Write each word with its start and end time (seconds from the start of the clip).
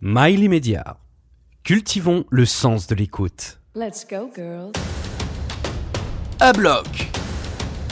Miley 0.00 0.46
Media. 0.46 0.96
Cultivons 1.64 2.24
le 2.30 2.44
sens 2.44 2.86
de 2.86 2.94
l'écoute. 2.94 3.58
Let's 3.74 4.06
go, 4.08 4.30
girls. 4.32 4.70
À 6.38 6.52
bloc. 6.52 6.86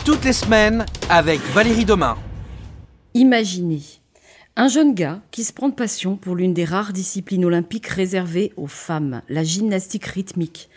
Toutes 0.05 0.25
les 0.25 0.33
semaines 0.33 0.87
avec 1.11 1.41
Valérie 1.53 1.85
Domain. 1.85 2.17
Imaginez 3.15 3.83
un 4.55 4.69
jeune 4.69 4.95
gars 4.95 5.21
qui 5.33 5.43
se 5.43 5.53
prend 5.53 5.69
de 5.69 5.75
passion 5.75 6.17
pour 6.17 6.37
l'une 6.37 6.55
des 6.55 6.65
rares 6.65 6.93
disciplines 6.93 7.45
olympiques 7.45 7.89
réservées 7.89 8.53
aux 8.57 8.69
femmes, 8.69 9.23
la 9.29 9.43
gymnastique 9.43 10.07
rythmique. 10.07 10.71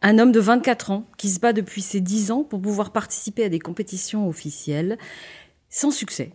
Un 0.00 0.20
homme 0.20 0.30
de 0.30 0.38
24 0.38 0.92
ans 0.92 1.08
qui 1.16 1.28
se 1.28 1.40
bat 1.40 1.52
depuis 1.52 1.82
ses 1.82 2.00
10 2.00 2.30
ans 2.30 2.44
pour 2.44 2.62
pouvoir 2.62 2.92
participer 2.92 3.42
à 3.42 3.48
des 3.48 3.58
compétitions 3.58 4.28
officielles, 4.28 4.96
sans 5.70 5.90
succès. 5.90 6.34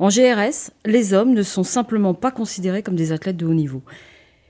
En 0.00 0.08
GRS, 0.08 0.70
les 0.86 1.12
hommes 1.12 1.34
ne 1.34 1.42
sont 1.42 1.62
simplement 1.62 2.14
pas 2.14 2.30
considérés 2.30 2.82
comme 2.82 2.96
des 2.96 3.12
athlètes 3.12 3.36
de 3.36 3.44
haut 3.44 3.52
niveau. 3.52 3.82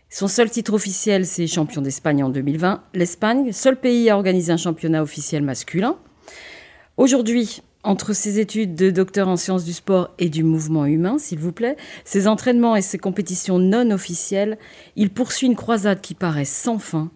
Son 0.08 0.28
seul 0.28 0.48
titre 0.48 0.74
officiel, 0.74 1.26
c'est 1.26 1.48
champion 1.48 1.82
d'Espagne 1.82 2.22
en 2.22 2.28
2020. 2.28 2.84
L'Espagne, 2.94 3.50
seul 3.50 3.74
pays 3.74 4.08
à 4.10 4.16
organiser 4.16 4.52
un 4.52 4.56
championnat 4.56 5.02
officiel 5.02 5.42
masculin. 5.42 5.96
Aujourd'hui, 6.96 7.62
entre 7.82 8.12
ses 8.12 8.38
études 8.38 8.76
de 8.76 8.90
docteur 8.90 9.26
en 9.26 9.36
sciences 9.36 9.64
du 9.64 9.72
sport 9.72 10.14
et 10.20 10.28
du 10.28 10.44
mouvement 10.44 10.86
humain, 10.86 11.18
s'il 11.18 11.40
vous 11.40 11.50
plaît, 11.50 11.76
ses 12.04 12.28
entraînements 12.28 12.76
et 12.76 12.82
ses 12.82 12.98
compétitions 12.98 13.58
non 13.58 13.90
officielles, 13.90 14.56
il 14.94 15.10
poursuit 15.10 15.48
une 15.48 15.56
croisade 15.56 16.00
qui 16.00 16.14
paraît 16.14 16.44
sans 16.44 16.78
fin, 16.78 17.10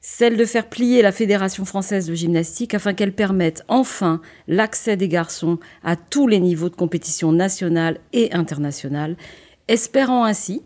celle 0.00 0.36
de 0.36 0.44
faire 0.44 0.68
plier 0.68 1.02
la 1.02 1.12
Fédération 1.12 1.64
française 1.64 2.06
de 2.06 2.14
gymnastique 2.14 2.74
afin 2.74 2.94
qu'elle 2.94 3.14
permette 3.14 3.64
enfin 3.68 4.20
l'accès 4.48 4.96
des 4.96 5.08
garçons 5.08 5.58
à 5.82 5.96
tous 5.96 6.26
les 6.26 6.40
niveaux 6.40 6.70
de 6.70 6.76
compétition 6.76 7.32
nationale 7.32 8.00
et 8.12 8.32
internationale, 8.32 9.16
espérant 9.68 10.24
ainsi 10.24 10.62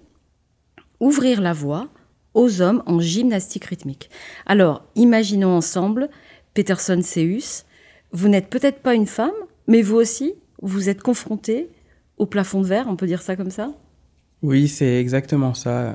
ouvrir 1.01 1.41
la 1.41 1.52
voie 1.52 1.89
aux 2.33 2.62
hommes 2.62 2.83
en 2.87 3.01
gymnastique 3.01 3.65
rythmique. 3.65 4.09
Alors, 4.47 4.84
imaginons 4.95 5.56
ensemble, 5.56 6.08
Peterson 6.55 7.01
Seus, 7.03 7.64
vous 8.12 8.28
n'êtes 8.28 8.48
peut-être 8.48 8.80
pas 8.80 8.95
une 8.95 9.06
femme, 9.06 9.33
mais 9.67 9.83
vous 9.83 9.97
aussi, 9.97 10.34
vous 10.62 10.89
êtes 10.89 11.03
confronté 11.03 11.70
au 12.17 12.27
plafond 12.27 12.61
de 12.61 12.67
verre, 12.67 12.86
on 12.89 12.97
peut 12.97 13.06
dire 13.06 13.23
ça 13.23 13.34
comme 13.34 13.51
ça? 13.51 13.73
Oui, 14.42 14.69
c'est 14.69 15.01
exactement 15.01 15.55
ça. 15.55 15.95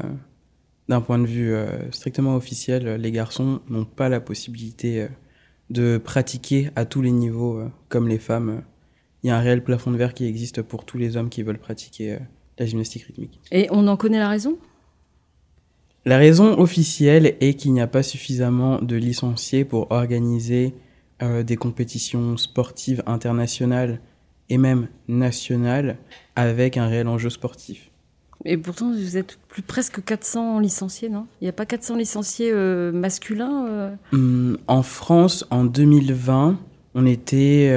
D'un 0.90 1.02
point 1.02 1.20
de 1.20 1.26
vue 1.26 1.54
euh, 1.54 1.90
strictement 1.92 2.36
officiel, 2.36 2.96
les 2.96 3.12
garçons 3.12 3.62
n'ont 3.70 3.86
pas 3.86 4.10
la 4.10 4.20
possibilité 4.20 5.04
euh, 5.04 5.08
de 5.70 5.98
pratiquer 5.98 6.72
à 6.76 6.84
tous 6.84 7.02
les 7.02 7.12
niveaux 7.12 7.60
euh, 7.60 7.70
comme 7.88 8.10
les 8.10 8.18
femmes. 8.18 8.64
Il 9.24 9.28
y 9.28 9.30
a 9.30 9.38
un 9.38 9.40
réel 9.40 9.64
plafond 9.64 9.92
de 9.92 9.98
verre 9.98 10.14
qui 10.14 10.26
existe 10.26 10.62
pour 10.62 10.84
tous 10.86 10.98
les 10.98 11.16
hommes 11.16 11.30
qui 11.30 11.44
veulent 11.44 11.60
pratiquer 11.60 12.18
la 12.58 12.66
gymnastique 12.66 13.04
rythmique. 13.04 13.40
Et 13.52 13.68
on 13.72 13.88
en 13.88 13.98
connaît 13.98 14.20
la 14.20 14.30
raison? 14.30 14.58
La 16.06 16.18
raison 16.18 16.58
officielle 16.58 17.36
est 17.42 17.56
qu'il 17.56 17.74
n'y 17.74 17.82
a 17.82 17.88
pas 17.88 18.04
suffisamment 18.04 18.82
de 18.82 18.96
licenciés 18.96 19.66
pour 19.66 19.92
organiser 19.92 20.74
euh, 21.22 21.44
des 21.44 21.58
compétitions 21.58 22.38
sportives 22.38 23.04
internationales 23.06 24.00
et 24.48 24.58
même 24.58 24.88
nationales 25.10 25.98
avec 26.38 26.78
un 26.78 26.88
réel 26.88 27.08
enjeu 27.10 27.30
sportif. 27.30 27.89
Et 28.46 28.58
pourtant, 28.58 28.92
vous 28.92 29.18
êtes 29.18 29.38
plus 29.50 29.62
presque 29.62 30.04
400 30.04 30.60
licenciés, 30.60 31.10
non? 31.10 31.28
Il 31.42 31.46
n'y 31.46 31.50
a 31.50 31.54
pas 31.54 31.66
400 31.66 31.98
licenciés 31.98 32.52
euh, 32.54 32.92
masculins 32.92 33.68
euh? 33.68 33.96
Hum, 34.14 34.58
En 34.68 34.82
France, 34.82 35.46
en 35.50 35.66
2020, 35.66 36.58
on 36.96 37.06
était 37.06 37.70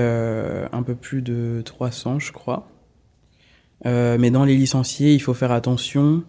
un 0.72 0.82
peu 0.82 0.94
plus 0.94 1.20
de 1.20 1.62
300, 1.64 2.18
je 2.18 2.32
crois. 2.32 2.68
mais 3.84 4.30
dans 4.30 4.44
les 4.44 4.56
licenciés, 4.56 5.12
il 5.14 5.20
faut 5.20 5.34
faire 5.34 5.52
attention. 5.52 6.24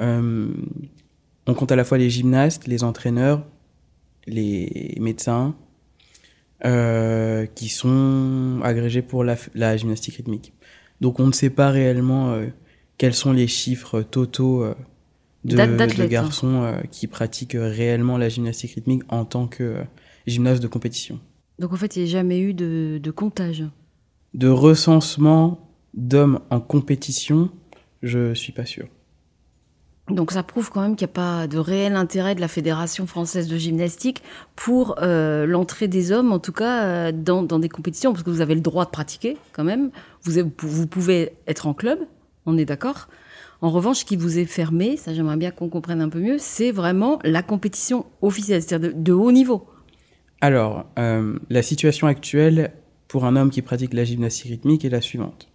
on 0.00 1.54
compte 1.54 1.72
à 1.72 1.76
la 1.76 1.84
fois 1.84 1.98
les 1.98 2.10
gymnastes, 2.10 2.66
les 2.66 2.84
entraîneurs, 2.84 3.44
les 4.26 4.94
médecins, 5.00 5.54
euh, 6.64 7.46
qui 7.54 7.68
sont 7.68 8.60
agrégés 8.64 9.02
pour 9.02 9.22
la, 9.22 9.76
gymnastique 9.76 10.16
rythmique. 10.16 10.52
Donc 11.00 11.20
on 11.20 11.28
ne 11.28 11.32
sait 11.32 11.50
pas 11.50 11.70
réellement 11.70 12.32
euh, 12.32 12.48
quels 12.98 13.14
sont 13.14 13.32
les 13.32 13.46
chiffres 13.46 14.02
totaux 14.02 14.62
euh, 14.62 14.74
de, 15.44 15.56
de, 15.56 15.60
hein. 15.60 16.06
garçons 16.06 16.72
qui 16.90 17.06
pratiquent 17.06 17.56
réellement 17.58 18.18
la 18.18 18.28
gymnastique 18.28 18.72
rythmique 18.74 19.02
en 19.08 19.24
tant 19.24 19.46
que 19.46 19.76
gymnaste 20.26 20.62
de 20.62 20.68
compétition? 20.68 21.20
Donc 21.58 21.72
en 21.72 21.76
fait, 21.76 21.96
il 21.96 22.02
n'y 22.02 22.08
a 22.08 22.12
jamais 22.12 22.40
eu 22.40 22.54
de, 22.54 23.00
de 23.02 23.10
comptage 23.10 23.64
De 24.34 24.48
recensement 24.48 25.68
d'hommes 25.94 26.40
en 26.50 26.60
compétition, 26.60 27.50
je 28.02 28.34
suis 28.34 28.52
pas 28.52 28.66
sûr. 28.66 28.86
Donc 30.10 30.32
ça 30.32 30.42
prouve 30.42 30.70
quand 30.70 30.80
même 30.80 30.96
qu'il 30.96 31.06
n'y 31.06 31.10
a 31.10 31.14
pas 31.14 31.46
de 31.46 31.58
réel 31.58 31.94
intérêt 31.94 32.34
de 32.34 32.40
la 32.40 32.48
Fédération 32.48 33.06
française 33.06 33.46
de 33.46 33.56
gymnastique 33.58 34.22
pour 34.56 34.96
euh, 35.02 35.44
l'entrée 35.44 35.88
des 35.88 36.12
hommes, 36.12 36.32
en 36.32 36.38
tout 36.38 36.52
cas 36.52 36.84
euh, 36.84 37.12
dans, 37.12 37.42
dans, 37.42 37.58
des 37.58 37.68
compétitions, 37.68 38.12
parce 38.12 38.22
que 38.22 38.30
vous 38.30 38.40
avez 38.40 38.54
le 38.54 38.62
droit 38.62 38.86
de 38.86 38.90
pratiquer 38.90 39.36
quand 39.52 39.64
même. 39.64 39.90
Vous, 40.22 40.32
vous 40.58 40.86
pouvez 40.86 41.32
être 41.46 41.66
en 41.66 41.74
club, 41.74 41.98
on 42.48 42.56
est 42.56 42.64
d'accord? 42.64 43.08
En 43.60 43.70
revanche, 43.70 43.98
ce 44.00 44.04
qui 44.04 44.16
vous 44.16 44.38
est 44.38 44.44
fermé, 44.44 44.96
ça 44.96 45.12
j'aimerais 45.12 45.36
bien 45.36 45.50
qu'on 45.50 45.68
comprenne 45.68 46.00
un 46.00 46.08
peu 46.08 46.20
mieux, 46.20 46.38
c'est 46.38 46.70
vraiment 46.70 47.18
la 47.24 47.42
compétition 47.42 48.06
officielle, 48.22 48.62
c'est-à-dire 48.62 48.92
de, 48.94 49.12
haut 49.12 49.32
niveau. 49.32 49.66
Alors, 50.40 50.86
euh, 50.98 51.38
la 51.50 51.62
situation 51.62 52.06
actuelle 52.06 52.72
pour 53.08 53.24
un 53.24 53.36
homme 53.36 53.50
qui 53.50 53.62
pratique 53.62 53.92
la 53.94 54.04
gymnastique 54.04 54.50
rythmique 54.50 54.84
est 54.84 54.90
la 54.90 55.00
suivante. 55.00 55.48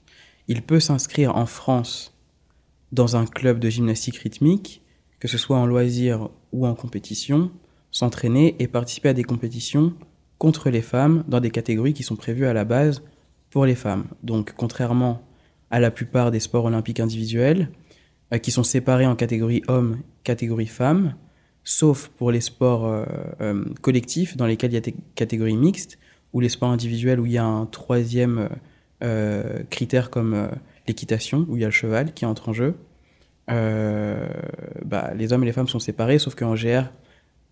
Il 0.48 0.62
peut 0.62 0.80
s'inscrire 0.80 1.36
en 1.36 1.46
France 1.46 2.14
dans 2.92 3.16
un 3.16 3.25
club 3.25 3.60
de 3.60 3.70
gymnastique 3.70 4.18
rythmique, 4.18 4.81
que 5.20 5.28
ce 5.28 5.38
soit 5.38 5.58
en 5.58 5.66
loisir 5.66 6.30
ou 6.52 6.68
en 6.68 6.75
compétition, 6.75 7.52
s'entraîner 7.92 8.56
et 8.60 8.68
participer 8.68 9.10
à 9.10 9.14
des 9.14 9.24
compétitions 9.24 9.94
contre 10.38 10.70
les 10.70 10.81
femmes 10.81 11.24
dans 11.28 11.40
des 11.40 11.52
catégories 11.52 11.94
qui 11.94 12.04
sont 12.04 12.18
prévues 12.18 12.46
à 12.46 12.54
la 12.54 12.66
base 12.66 13.02
pour 13.50 13.66
les 13.66 13.75
femmes. 13.75 14.06
Donc 14.24 14.54
contrairement 14.58 15.22
à 15.73 15.79
la 15.79 15.89
plupart 15.89 16.29
des 16.29 16.39
sports 16.39 16.66
olympiques 16.66 17.00
individuels, 17.00 17.67
euh, 18.31 18.38
qui 18.38 18.51
sont 18.51 18.61
séparés 18.61 19.07
en 19.07 19.16
catégorie 19.16 19.63
hommes, 19.67 20.01
catégorie 20.23 20.67
femmes, 20.67 21.16
sauf 21.63 22.09
pour 22.09 22.31
les 22.31 22.41
sports 22.41 22.85
euh, 22.85 23.06
euh, 23.41 23.66
collectifs 23.81 24.38
dans 24.38 24.45
lesquels 24.45 24.69
il 24.69 24.75
y 24.75 24.78
a 24.78 24.81
des 24.81 24.94
catégories 25.16 25.57
mixtes, 25.57 25.97
ou 26.31 26.41
les 26.41 26.50
sports 26.50 26.69
individuels 26.69 27.19
où 27.19 27.25
il 27.25 27.31
y 27.31 27.39
a 27.39 27.45
un 27.45 27.66
troisième 27.66 28.50
critère 29.69 30.09
comme 30.09 30.50
l'équitation, 30.88 31.45
où 31.50 31.57
il 31.57 31.62
y 31.62 31.63
a 31.63 31.67
le 31.67 31.72
cheval 31.72 32.13
qui 32.13 32.25
entre 32.25 32.50
en 32.50 32.53
jeu. 32.53 32.75
Bah, 33.47 35.13
les 35.13 35.31
hommes 35.31 35.44
et 35.44 35.45
les 35.45 35.51
femmes 35.51 35.67
sont 35.67 35.79
séparés, 35.79 36.17
sauf 36.17 36.33
qu'en 36.33 36.56
GR, 36.56 36.85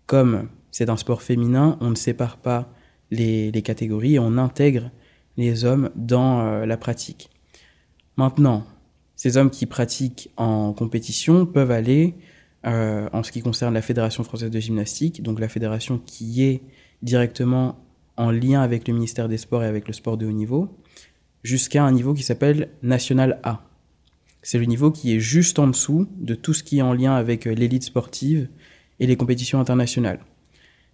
comme 0.06 0.48
c'est 0.72 0.88
un 0.88 0.96
sport 0.96 1.22
féminin, 1.22 1.76
on 1.80 1.90
ne 1.90 1.94
sépare 1.94 2.38
pas 2.38 2.72
les, 3.12 3.52
les 3.52 3.62
catégories 3.62 4.18
on 4.18 4.36
intègre 4.36 4.90
les 5.36 5.64
hommes 5.64 5.90
dans 5.94 6.64
la 6.64 6.76
pratique. 6.76 7.30
Maintenant, 8.16 8.66
ces 9.16 9.36
hommes 9.36 9.50
qui 9.50 9.66
pratiquent 9.66 10.30
en 10.36 10.72
compétition 10.72 11.46
peuvent 11.46 11.70
aller, 11.70 12.14
euh, 12.66 13.08
en 13.12 13.22
ce 13.22 13.32
qui 13.32 13.42
concerne 13.42 13.74
la 13.74 13.82
Fédération 13.82 14.24
française 14.24 14.50
de 14.50 14.60
gymnastique, 14.60 15.22
donc 15.22 15.40
la 15.40 15.48
fédération 15.48 16.00
qui 16.04 16.42
est 16.42 16.62
directement 17.02 17.78
en 18.16 18.30
lien 18.30 18.60
avec 18.60 18.86
le 18.86 18.94
ministère 18.94 19.28
des 19.28 19.38
Sports 19.38 19.64
et 19.64 19.66
avec 19.66 19.86
le 19.86 19.92
sport 19.92 20.16
de 20.16 20.26
haut 20.26 20.32
niveau, 20.32 20.68
jusqu'à 21.42 21.84
un 21.84 21.92
niveau 21.92 22.14
qui 22.14 22.22
s'appelle 22.22 22.68
National 22.82 23.40
A. 23.42 23.64
C'est 24.42 24.58
le 24.58 24.64
niveau 24.64 24.90
qui 24.90 25.14
est 25.14 25.20
juste 25.20 25.58
en 25.58 25.68
dessous 25.68 26.08
de 26.18 26.34
tout 26.34 26.52
ce 26.52 26.62
qui 26.62 26.78
est 26.78 26.82
en 26.82 26.92
lien 26.92 27.14
avec 27.14 27.46
euh, 27.46 27.54
l'élite 27.54 27.84
sportive 27.84 28.48
et 29.00 29.06
les 29.06 29.16
compétitions 29.16 29.60
internationales. 29.60 30.20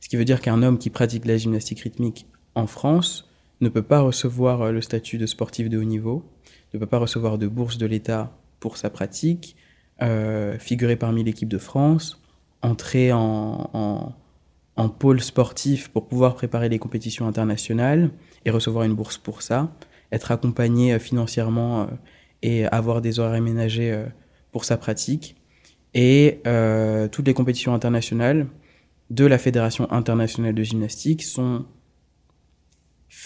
Ce 0.00 0.08
qui 0.08 0.16
veut 0.16 0.24
dire 0.24 0.40
qu'un 0.40 0.62
homme 0.62 0.78
qui 0.78 0.90
pratique 0.90 1.26
la 1.26 1.36
gymnastique 1.36 1.80
rythmique 1.80 2.26
en 2.54 2.66
France 2.66 3.27
ne 3.60 3.68
peut 3.68 3.82
pas 3.82 4.00
recevoir 4.00 4.62
euh, 4.62 4.72
le 4.72 4.80
statut 4.80 5.18
de 5.18 5.26
sportif 5.26 5.68
de 5.68 5.78
haut 5.78 5.84
niveau, 5.84 6.24
ne 6.74 6.78
peut 6.78 6.86
pas 6.86 6.98
recevoir 6.98 7.38
de 7.38 7.46
bourse 7.46 7.78
de 7.78 7.86
l'État 7.86 8.36
pour 8.60 8.76
sa 8.76 8.90
pratique, 8.90 9.56
euh, 10.02 10.58
figurer 10.58 10.96
parmi 10.96 11.24
l'équipe 11.24 11.48
de 11.48 11.58
France, 11.58 12.20
entrer 12.62 13.12
en, 13.12 14.14
en, 14.76 14.88
pôle 14.88 15.20
sportif 15.20 15.88
pour 15.88 16.06
pouvoir 16.06 16.34
préparer 16.34 16.68
les 16.68 16.78
compétitions 16.78 17.26
internationales 17.26 18.10
et 18.44 18.50
recevoir 18.50 18.84
une 18.84 18.94
bourse 18.94 19.18
pour 19.18 19.42
ça, 19.42 19.72
être 20.12 20.30
accompagné 20.30 20.94
euh, 20.94 20.98
financièrement 20.98 21.88
et 22.42 22.66
avoir 22.66 23.00
des 23.00 23.18
horaires 23.18 23.34
aménagés 23.34 24.04
pour 24.52 24.64
sa 24.64 24.76
pratique. 24.76 25.34
Et 25.94 26.40
toutes 27.10 27.26
les 27.26 27.34
compétitions 27.34 27.74
internationales 27.74 28.46
de 29.10 29.24
la 29.24 29.38
Fédération 29.38 29.90
internationale 29.90 30.54
de 30.54 30.62
gymnastique 30.62 31.24
sont 31.24 31.64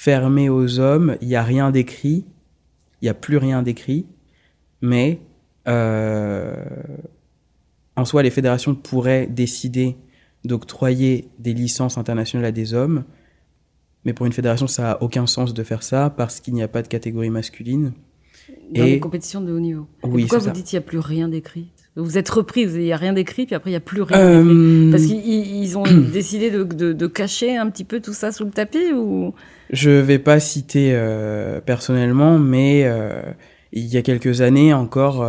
fermées 0.03 0.49
aux 0.49 0.81
hommes. 0.81 1.17
Il 1.21 1.29
n'y 1.29 1.37
a 1.37 1.45
rien 1.45 1.71
d'écrit, 1.71 2.25
il 3.01 3.05
n'y 3.05 3.09
a 3.09 3.15
plus 3.15 3.37
rien 3.37 3.63
d'écrit, 3.63 4.05
mais 4.81 5.21
euh, 5.69 6.57
en 7.95 8.05
soi, 8.05 8.25
les 8.25 8.31
fédérations 8.31 8.75
pourraient 8.75 9.29
décider 9.29 9.97
d'octroyer 10.45 11.29
des 11.39 11.55
licences 11.55 11.99
internationales 11.99 12.47
à 12.47 12.51
des 12.51 12.75
hommes, 12.75 13.05
mais 14.05 14.13
pour 14.13 14.27
une 14.27 14.33
fédération, 14.33 14.67
ça 14.67 14.83
n'a 14.83 15.03
aucun 15.05 15.29
sens 15.29 15.55
de 15.55 15.63
faire 15.63 15.85
ça 15.85 16.11
parce 16.11 16.41
qu'il 16.41 16.55
n'y 16.55 16.65
a 16.65 16.69
pas 16.69 16.83
de 16.83 16.89
catégorie 16.89 17.31
masculine. 17.31 17.93
Dans 18.75 18.83
et... 18.83 18.91
les 18.91 19.01
compétitions 19.01 19.41
de 19.41 19.53
haut 19.53 19.61
niveau. 19.61 19.87
Oui, 20.03 20.23
pourquoi 20.23 20.39
vous 20.41 20.51
dites 20.51 20.67
qu'il 20.67 20.81
n'y 20.81 20.85
a 20.85 20.89
plus 20.89 20.99
rien 20.99 21.29
d'écrit? 21.29 21.71
Vous 21.94 22.17
êtes 22.17 22.31
repris, 22.31 22.62
il 22.62 22.79
n'y 22.79 22.93
a 22.93 22.97
rien 22.97 23.12
d'écrit, 23.12 23.44
puis 23.44 23.55
après 23.55 23.71
il 23.71 23.75
n'y 23.75 23.79
a 23.79 23.81
plus 23.81 24.03
rien. 24.03 24.19
Euh... 24.19 24.91
Parce 24.91 25.05
qu'ils 25.05 25.79
ont 25.79 25.83
décidé 26.12 26.50
de, 26.50 26.65
de, 26.65 26.93
de, 26.93 27.06
cacher 27.06 27.56
un 27.56 27.69
petit 27.69 27.85
peu 27.85 28.00
tout 28.00 28.15
ça 28.15 28.33
sous 28.33 28.44
le 28.44 28.50
tapis 28.50 28.93
ou? 28.94 29.35
Je 29.71 29.91
vais 29.91 30.19
pas 30.19 30.41
citer 30.41 30.93
euh, 30.94 31.61
personnellement, 31.61 32.39
mais 32.39 32.85
euh, 32.85 33.23
il 33.73 33.87
y 33.87 33.97
a 33.99 34.03
quelques 34.03 34.41
années 34.41 34.73
encore, 34.73 35.27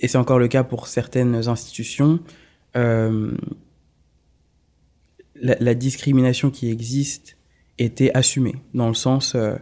et 0.00 0.08
c'est 0.08 0.18
encore 0.18 0.38
le 0.38 0.48
cas 0.48 0.62
pour 0.62 0.86
certaines 0.86 1.48
institutions, 1.48 2.20
la, 5.40 5.56
la, 5.60 5.74
discrimination 5.74 6.50
qui 6.50 6.70
existe 6.70 7.36
était 7.78 8.10
assumée, 8.14 8.56
dans 8.74 8.88
le 8.88 8.94
sens, 8.94 9.34
euh, 9.34 9.54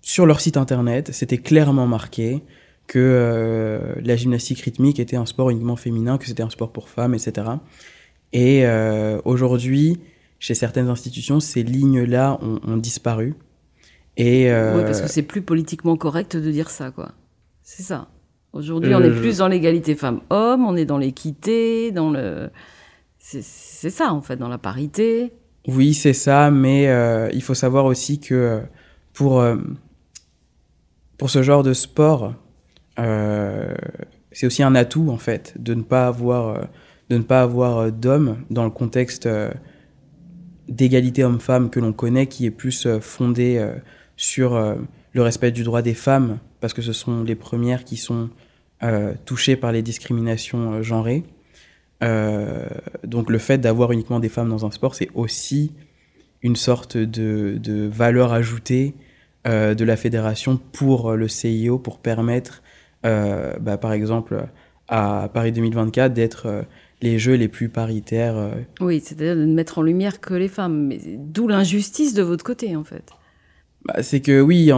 sur 0.00 0.26
leur 0.26 0.40
site 0.40 0.56
internet, 0.56 1.10
c'était 1.12 1.38
clairement 1.38 1.86
marqué 1.86 2.42
que 2.88 2.98
euh, 2.98 3.94
la 4.02 4.16
gymnastique 4.16 4.58
rythmique 4.60 4.98
était 4.98 5.14
un 5.14 5.26
sport 5.26 5.50
uniquement 5.50 5.76
féminin, 5.76 6.18
que 6.18 6.26
c'était 6.26 6.42
un 6.42 6.50
sport 6.50 6.72
pour 6.72 6.88
femmes, 6.88 7.14
etc. 7.14 7.46
Et 8.32 8.66
euh, 8.66 9.20
aujourd'hui, 9.24 10.00
chez 10.40 10.54
certaines 10.54 10.88
institutions, 10.88 11.38
ces 11.38 11.62
lignes-là 11.62 12.38
ont, 12.42 12.58
ont, 12.66 12.76
disparu. 12.76 13.34
Et 14.16 14.50
euh, 14.50 14.76
oui, 14.76 14.82
parce 14.84 15.00
que 15.00 15.08
c'est 15.08 15.22
plus 15.22 15.42
politiquement 15.42 15.96
correct 15.96 16.36
de 16.36 16.50
dire 16.50 16.70
ça, 16.70 16.90
quoi. 16.90 17.12
C'est 17.62 17.84
ça. 17.84 18.08
Aujourd'hui, 18.52 18.94
on 18.94 19.02
est 19.02 19.10
plus 19.10 19.38
dans 19.38 19.48
l'égalité 19.48 19.94
femmes-hommes, 19.94 20.66
on 20.66 20.74
est 20.74 20.86
dans 20.86 20.98
l'équité, 20.98 21.92
dans 21.92 22.10
le. 22.10 22.50
C'est 23.18 23.90
ça, 23.90 24.12
en 24.12 24.22
fait, 24.22 24.36
dans 24.36 24.48
la 24.48 24.58
parité. 24.58 25.32
Oui, 25.66 25.92
c'est 25.92 26.14
ça, 26.14 26.50
mais 26.50 26.88
euh, 26.88 27.28
il 27.34 27.42
faut 27.42 27.54
savoir 27.54 27.84
aussi 27.84 28.20
que 28.20 28.62
pour, 29.12 29.40
euh, 29.40 29.56
pour 31.18 31.28
ce 31.28 31.42
genre 31.42 31.62
de 31.62 31.74
sport, 31.74 32.32
c'est 32.98 34.46
aussi 34.46 34.62
un 34.62 34.74
atout 34.74 35.10
en 35.10 35.18
fait 35.18 35.54
de 35.58 35.74
ne 35.74 35.82
pas 35.82 36.06
avoir 36.06 36.48
euh, 36.48 36.64
de 37.10 37.16
ne 37.16 37.22
pas 37.22 37.42
avoir 37.42 37.78
euh, 37.78 37.90
d'hommes 37.90 38.38
dans 38.50 38.64
le 38.64 38.70
contexte 38.70 39.28
d'égalité 40.68 41.24
homme-femme 41.24 41.70
que 41.70 41.80
l'on 41.80 41.92
connaît 41.92 42.26
qui 42.26 42.46
est 42.46 42.50
plus 42.50 42.86
fondé 43.00 43.66
sur 44.16 44.76
le 45.14 45.22
respect 45.22 45.50
du 45.50 45.62
droit 45.62 45.80
des 45.80 45.94
femmes 45.94 46.38
parce 46.60 46.74
que 46.74 46.82
ce 46.82 46.92
sont 46.92 47.24
les 47.24 47.34
premières 47.34 47.84
qui 47.84 47.96
sont 47.96 48.28
touchées 49.24 49.56
par 49.56 49.72
les 49.72 49.80
discriminations 49.80 50.82
genrées. 50.82 51.24
donc 52.02 53.30
le 53.30 53.38
fait 53.38 53.56
d'avoir 53.56 53.92
uniquement 53.92 54.20
des 54.20 54.28
femmes 54.28 54.50
dans 54.50 54.66
un 54.66 54.70
sport, 54.70 54.94
c'est 54.94 55.08
aussi 55.14 55.72
une 56.42 56.56
sorte 56.56 56.98
de, 56.98 57.88
valeur 57.90 58.34
ajoutée 58.34 58.94
euh, 59.46 59.74
de 59.74 59.84
la 59.84 59.96
fédération 59.96 60.60
pour 60.72 61.12
le 61.12 61.28
CIO, 61.28 61.78
pour 61.78 61.98
permettre 61.98 62.62
euh, 62.62 62.67
bah, 63.02 63.78
par 63.78 63.92
exemple, 63.92 64.48
à 64.88 65.30
Paris 65.32 65.52
2024, 65.52 66.12
d'être 66.12 66.46
euh, 66.46 66.62
les 67.02 67.18
jeux 67.18 67.34
les 67.34 67.48
plus 67.48 67.68
paritaires. 67.68 68.36
Euh. 68.36 68.50
Oui, 68.80 69.00
c'est-à-dire 69.04 69.36
de 69.36 69.44
ne 69.44 69.54
mettre 69.54 69.78
en 69.78 69.82
lumière 69.82 70.20
que 70.20 70.34
les 70.34 70.48
femmes. 70.48 70.86
Mais 70.86 70.98
d'où 71.16 71.46
l'injustice 71.46 72.14
de 72.14 72.22
votre 72.22 72.44
côté, 72.44 72.74
en 72.74 72.84
fait. 72.84 73.04
Bah, 73.84 74.02
c'est 74.02 74.20
que 74.20 74.40
oui, 74.40 74.70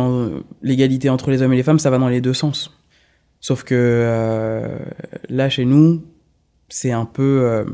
l'égalité 0.62 1.08
entre 1.08 1.30
les 1.30 1.42
hommes 1.42 1.52
et 1.52 1.56
les 1.56 1.62
femmes, 1.62 1.78
ça 1.78 1.90
va 1.90 1.98
dans 1.98 2.08
les 2.08 2.20
deux 2.20 2.34
sens. 2.34 2.76
Sauf 3.40 3.62
que 3.64 3.74
euh, 3.74 4.78
là, 5.28 5.48
chez 5.48 5.64
nous, 5.64 6.04
c'est 6.68 6.92
un 6.92 7.06
peu. 7.06 7.40
Euh, 7.42 7.64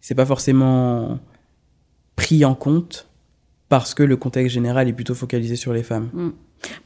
c'est 0.00 0.14
pas 0.14 0.26
forcément 0.26 1.18
pris 2.16 2.44
en 2.44 2.54
compte 2.54 3.08
parce 3.68 3.94
que 3.94 4.02
le 4.02 4.16
contexte 4.16 4.52
général 4.52 4.88
est 4.88 4.92
plutôt 4.92 5.14
focalisé 5.14 5.56
sur 5.56 5.72
les 5.72 5.82
femmes. 5.82 6.10
Mm. 6.12 6.30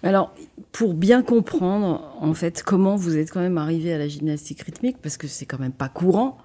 Alors, 0.03 0.35
pour 0.73 0.95
bien 0.95 1.23
comprendre, 1.23 2.17
en 2.21 2.35
fait, 2.35 2.63
comment 2.63 2.97
vous 2.97 3.17
êtes 3.17 3.31
quand 3.31 3.41
même 3.41 3.59
arrivé 3.59 3.93
à 3.93 3.99
la 3.99 4.09
gymnastique 4.09 4.63
rythmique, 4.63 4.99
parce 5.03 5.17
que 5.17 5.27
c'est 5.27 5.47
quand 5.47 5.59
même 5.59 5.73
pas 5.73 5.89
courant, 5.89 6.39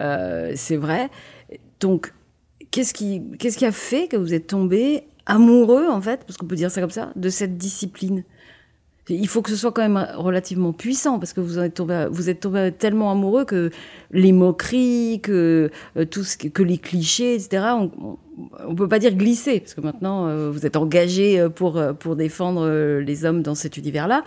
euh, 0.00 0.52
c'est 0.56 0.76
vrai. 0.76 1.08
Donc, 1.80 2.12
qu'est-ce 2.70 2.94
qui, 2.94 3.22
qu'est-ce 3.38 3.58
qui 3.58 3.66
a 3.66 3.72
fait 3.72 4.08
que 4.08 4.16
vous 4.16 4.34
êtes 4.34 4.48
tombé 4.48 5.04
amoureux, 5.26 5.86
en 5.88 6.00
fait, 6.00 6.24
parce 6.26 6.36
qu'on 6.36 6.46
peut 6.46 6.56
dire 6.56 6.70
ça 6.70 6.80
comme 6.80 6.90
ça, 6.90 7.12
de 7.16 7.28
cette 7.28 7.56
discipline? 7.56 8.24
Il 9.08 9.28
faut 9.28 9.42
que 9.42 9.50
ce 9.50 9.56
soit 9.56 9.72
quand 9.72 9.82
même 9.82 10.06
relativement 10.16 10.72
puissant 10.72 11.18
parce 11.18 11.32
que 11.32 11.40
vous 11.40 11.58
êtes 11.58 11.74
tombé, 12.40 12.72
tellement 12.72 13.10
amoureux 13.10 13.44
que 13.44 13.70
les 14.10 14.32
moqueries, 14.32 15.20
que 15.22 15.70
euh, 15.96 16.04
tout 16.04 16.24
ce 16.24 16.36
que, 16.36 16.62
les 16.62 16.78
clichés, 16.78 17.34
etc. 17.34 17.64
On, 17.72 18.18
on, 18.66 18.74
peut 18.74 18.88
pas 18.88 18.98
dire 18.98 19.14
glisser 19.14 19.60
parce 19.60 19.74
que 19.74 19.80
maintenant 19.80 20.26
euh, 20.26 20.50
vous 20.50 20.66
êtes 20.66 20.76
engagé 20.76 21.40
euh, 21.40 21.48
pour 21.48 21.80
pour 21.98 22.16
défendre 22.16 22.98
les 23.00 23.24
hommes 23.24 23.42
dans 23.42 23.54
cet 23.54 23.76
univers-là. 23.76 24.24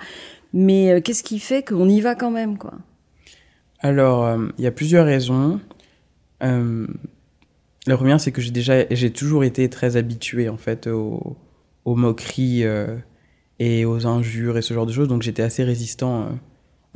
Mais 0.53 1.01
qu'est-ce 1.01 1.23
qui 1.23 1.39
fait 1.39 1.63
qu'on 1.63 1.87
y 1.87 2.01
va 2.01 2.15
quand 2.15 2.31
même, 2.31 2.57
quoi? 2.57 2.73
Alors, 3.79 4.37
il 4.57 4.63
y 4.63 4.67
a 4.67 4.71
plusieurs 4.71 5.05
raisons. 5.05 5.61
la 6.41 7.97
première, 7.97 8.19
c'est 8.19 8.33
que 8.33 8.41
j'ai 8.41 8.51
déjà, 8.51 8.85
j'ai 8.91 9.11
toujours 9.11 9.45
été 9.45 9.69
très 9.69 9.95
habitué 9.95 10.49
en 10.49 10.57
fait 10.57 10.87
aux 10.87 11.37
moqueries 11.85 12.65
et 13.61 13.85
aux 13.85 14.07
injures 14.07 14.57
et 14.57 14.63
ce 14.63 14.73
genre 14.73 14.87
de 14.87 14.91
choses. 14.91 15.07
Donc 15.07 15.21
j'étais 15.21 15.43
assez 15.43 15.63
résistant 15.63 16.21
euh, 16.21 16.25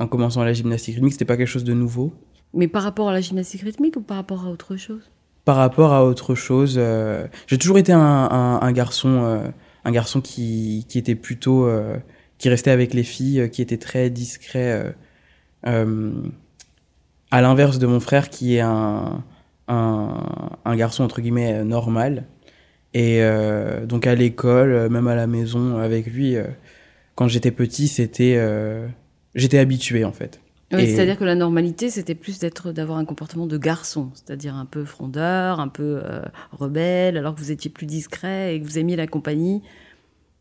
en 0.00 0.08
commençant 0.08 0.42
la 0.42 0.52
gymnastique 0.52 0.96
rythmique. 0.96 1.12
C'était 1.12 1.24
pas 1.24 1.36
quelque 1.36 1.46
chose 1.46 1.62
de 1.62 1.74
nouveau. 1.74 2.12
Mais 2.54 2.66
par 2.66 2.82
rapport 2.82 3.08
à 3.08 3.12
la 3.12 3.20
gymnastique 3.20 3.62
rythmique 3.62 3.96
ou 3.96 4.00
par 4.00 4.16
rapport 4.16 4.44
à 4.44 4.50
autre 4.50 4.74
chose? 4.74 5.02
Par 5.44 5.54
rapport 5.56 5.92
à 5.92 6.04
autre 6.04 6.34
chose, 6.34 6.74
euh, 6.76 7.28
j'ai 7.46 7.56
toujours 7.56 7.78
été 7.78 7.92
un, 7.92 8.00
un, 8.00 8.60
un 8.60 8.72
garçon, 8.72 9.22
euh, 9.22 9.48
un 9.84 9.90
garçon 9.92 10.20
qui, 10.20 10.86
qui 10.88 10.98
était 10.98 11.14
plutôt, 11.14 11.68
qui 12.38 12.48
restait 12.48 12.72
avec 12.72 12.94
les 12.94 13.04
filles, 13.04 13.48
qui 13.52 13.62
était 13.62 13.78
très 13.78 14.10
discret. 14.10 14.96
À 15.62 17.40
l'inverse 17.40 17.78
de 17.78 17.86
mon 17.86 18.00
frère 18.00 18.28
qui 18.28 18.56
est 18.56 18.60
un, 18.60 19.22
un, 19.68 20.58
un 20.64 20.76
garçon 20.76 21.04
entre 21.04 21.20
guillemets 21.20 21.64
normal 21.64 22.24
et 22.96 23.18
euh, 23.20 23.84
donc 23.84 24.06
à 24.06 24.14
l'école, 24.14 24.72
euh, 24.72 24.88
même 24.88 25.06
à 25.06 25.14
la 25.14 25.26
maison 25.26 25.76
avec 25.76 26.06
lui, 26.06 26.34
euh, 26.34 26.44
quand 27.14 27.28
j'étais 27.28 27.50
petit, 27.50 27.88
c'était, 27.88 28.36
euh, 28.38 28.88
j'étais 29.34 29.58
habitué 29.58 30.02
en 30.02 30.12
fait. 30.12 30.40
Oui, 30.72 30.86
c'est-à-dire 30.86 31.18
que 31.18 31.24
la 31.24 31.34
normalité, 31.34 31.90
c'était 31.90 32.14
plus 32.14 32.38
d'être, 32.38 32.72
d'avoir 32.72 32.96
un 32.96 33.04
comportement 33.04 33.46
de 33.46 33.58
garçon, 33.58 34.12
c'est-à-dire 34.14 34.54
un 34.54 34.64
peu 34.64 34.86
frondeur, 34.86 35.60
un 35.60 35.68
peu 35.68 36.00
euh, 36.02 36.22
rebelle, 36.52 37.18
alors 37.18 37.34
que 37.34 37.40
vous 37.40 37.50
étiez 37.52 37.70
plus 37.70 37.84
discret 37.84 38.56
et 38.56 38.60
que 38.62 38.64
vous 38.64 38.78
aimiez 38.78 38.96
la 38.96 39.06
compagnie 39.06 39.60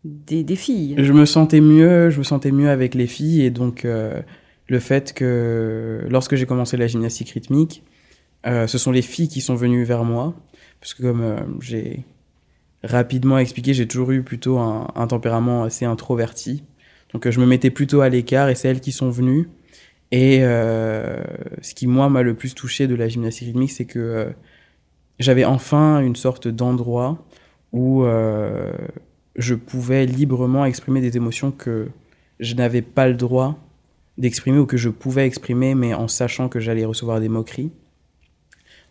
des, 0.05 0.45
des 0.45 0.55
filles. 0.55 0.95
Je 0.97 1.11
me 1.11 1.25
sentais 1.25 1.59
mieux, 1.59 2.09
je 2.09 2.19
me 2.19 2.23
sentais 2.23 2.51
mieux 2.51 2.69
avec 2.69 2.95
les 2.95 3.05
filles 3.05 3.41
et 3.41 3.49
donc 3.49 3.83
euh, 3.83 4.21
le 4.69 4.79
fait 4.79 5.11
que 5.11 6.05
lorsque 6.09 6.35
j'ai 6.35 6.45
commencé 6.45 6.77
la 6.77 6.87
gymnastique 6.87 7.31
rythmique, 7.31 7.83
euh, 8.47 8.65
ce 8.65 8.77
sont 8.77 8.93
les 8.93 9.01
filles 9.01 9.27
qui 9.27 9.41
sont 9.41 9.55
venues 9.55 9.83
vers 9.83 10.05
moi 10.05 10.33
parce 10.79 10.93
que 10.93 11.03
comme 11.03 11.21
euh, 11.21 11.35
j'ai 11.59 12.05
rapidement 12.86 13.38
expliqué, 13.38 13.74
j'ai 13.74 13.88
toujours 13.88 14.12
eu 14.12 14.22
plutôt 14.22 14.60
un, 14.60 15.08
tempérament 15.08 15.63
assez 15.63 15.86
introverti. 15.86 16.63
Donc 17.13 17.25
euh, 17.25 17.32
je 17.32 17.39
me 17.39 17.46
mettais 17.46 17.72
plutôt 17.72 18.01
à 18.01 18.10
l'écart 18.10 18.50
et 18.50 18.56
c'est 18.56 18.68
elles 18.68 18.82
qui 18.82 18.92
sont 18.92 19.10
venues. 19.10 19.50
Et 20.12 20.39
euh, 20.42 21.22
ce 21.62 21.74
qui, 21.74 21.88
moi, 21.88 22.10
m'a 22.10 22.22
le 22.22 22.36
plus 22.36 22.54
touché 22.54 22.88
de 22.88 22.96
la 22.96 23.10
gymnastique 23.10 23.48
rythmique, 23.48 23.72
c'est 23.72 23.86
que 23.86 24.00
euh, 24.00 24.30
j'avais 25.20 25.46
enfin 25.46 26.00
une 26.00 26.15
sorte 26.15 26.48
d'endroit 26.48 27.25
où 27.74 28.06
je 29.36 29.54
pouvais 29.54 30.06
librement 30.06 30.63
exprimer 30.63 31.01
des 31.01 31.18
émotions 31.18 31.51
que 31.51 31.89
je 32.39 32.56
n'avais 32.56 32.82
pas 32.82 33.10
le 33.10 33.15
droit 33.15 33.60
d'exprimer 34.18 34.60
ou 34.60 34.65
que 34.65 34.77
je 34.77 34.88
pouvais 34.88 35.25
exprimer, 35.25 35.75
mais 35.75 35.94
en 35.94 36.08
sachant 36.08 36.48
que 36.48 36.62
j'allais 36.62 36.86
recevoir 36.86 37.20
des 37.20 37.27
moqueries 37.27 37.72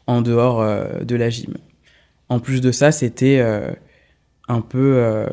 en 0.06 0.20
dehors 0.20 0.62
de 1.02 1.16
la 1.16 1.30
gym. 1.30 1.54
En 2.28 2.40
plus 2.40 2.60
de 2.60 2.72
ça, 2.72 2.92
c'était 2.92 3.40
un 4.48 4.60
peu 4.60 4.94
euh, 4.96 5.26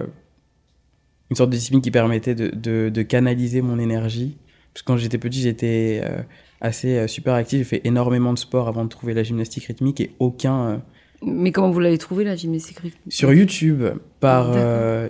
une 1.30 1.36
sorte 1.36 1.50
de 1.50 1.56
discipline 1.56 1.82
qui 1.82 1.92
permettait 1.92 2.36
de, 2.36 2.50
de, 2.50 2.90
de 2.90 3.02
canaliser 3.02 3.62
mon 3.62 3.80
énergie. 3.80 4.38
Parce 4.74 4.84
que 4.84 4.88
quand 4.88 4.98
j'étais 4.98 5.18
petit, 5.18 5.42
j'étais 5.42 6.02
euh, 6.04 6.22
assez 6.62 6.98
euh, 6.98 7.08
super 7.08 7.34
actif. 7.34 7.60
J'ai 7.60 7.64
fait 7.64 7.82
énormément 7.84 8.34
de 8.34 8.40
sport 8.40 8.68
avant 8.68 8.84
de 8.84 8.90
trouver 8.90 9.14
la 9.14 9.24
gymnastique 9.24 9.66
rythmique 9.66 10.00
et 10.00 10.12
aucun. 10.20 10.82
Mais 11.24 11.52
comment 11.52 11.72
vous 11.72 11.80
l'avez 11.80 11.98
trouvé, 11.98 12.24
la 12.24 12.36
gymnastique 12.36 12.80
rythmique? 12.80 13.14
Sur 13.14 13.34
YouTube, 13.34 13.84
par 14.20 14.56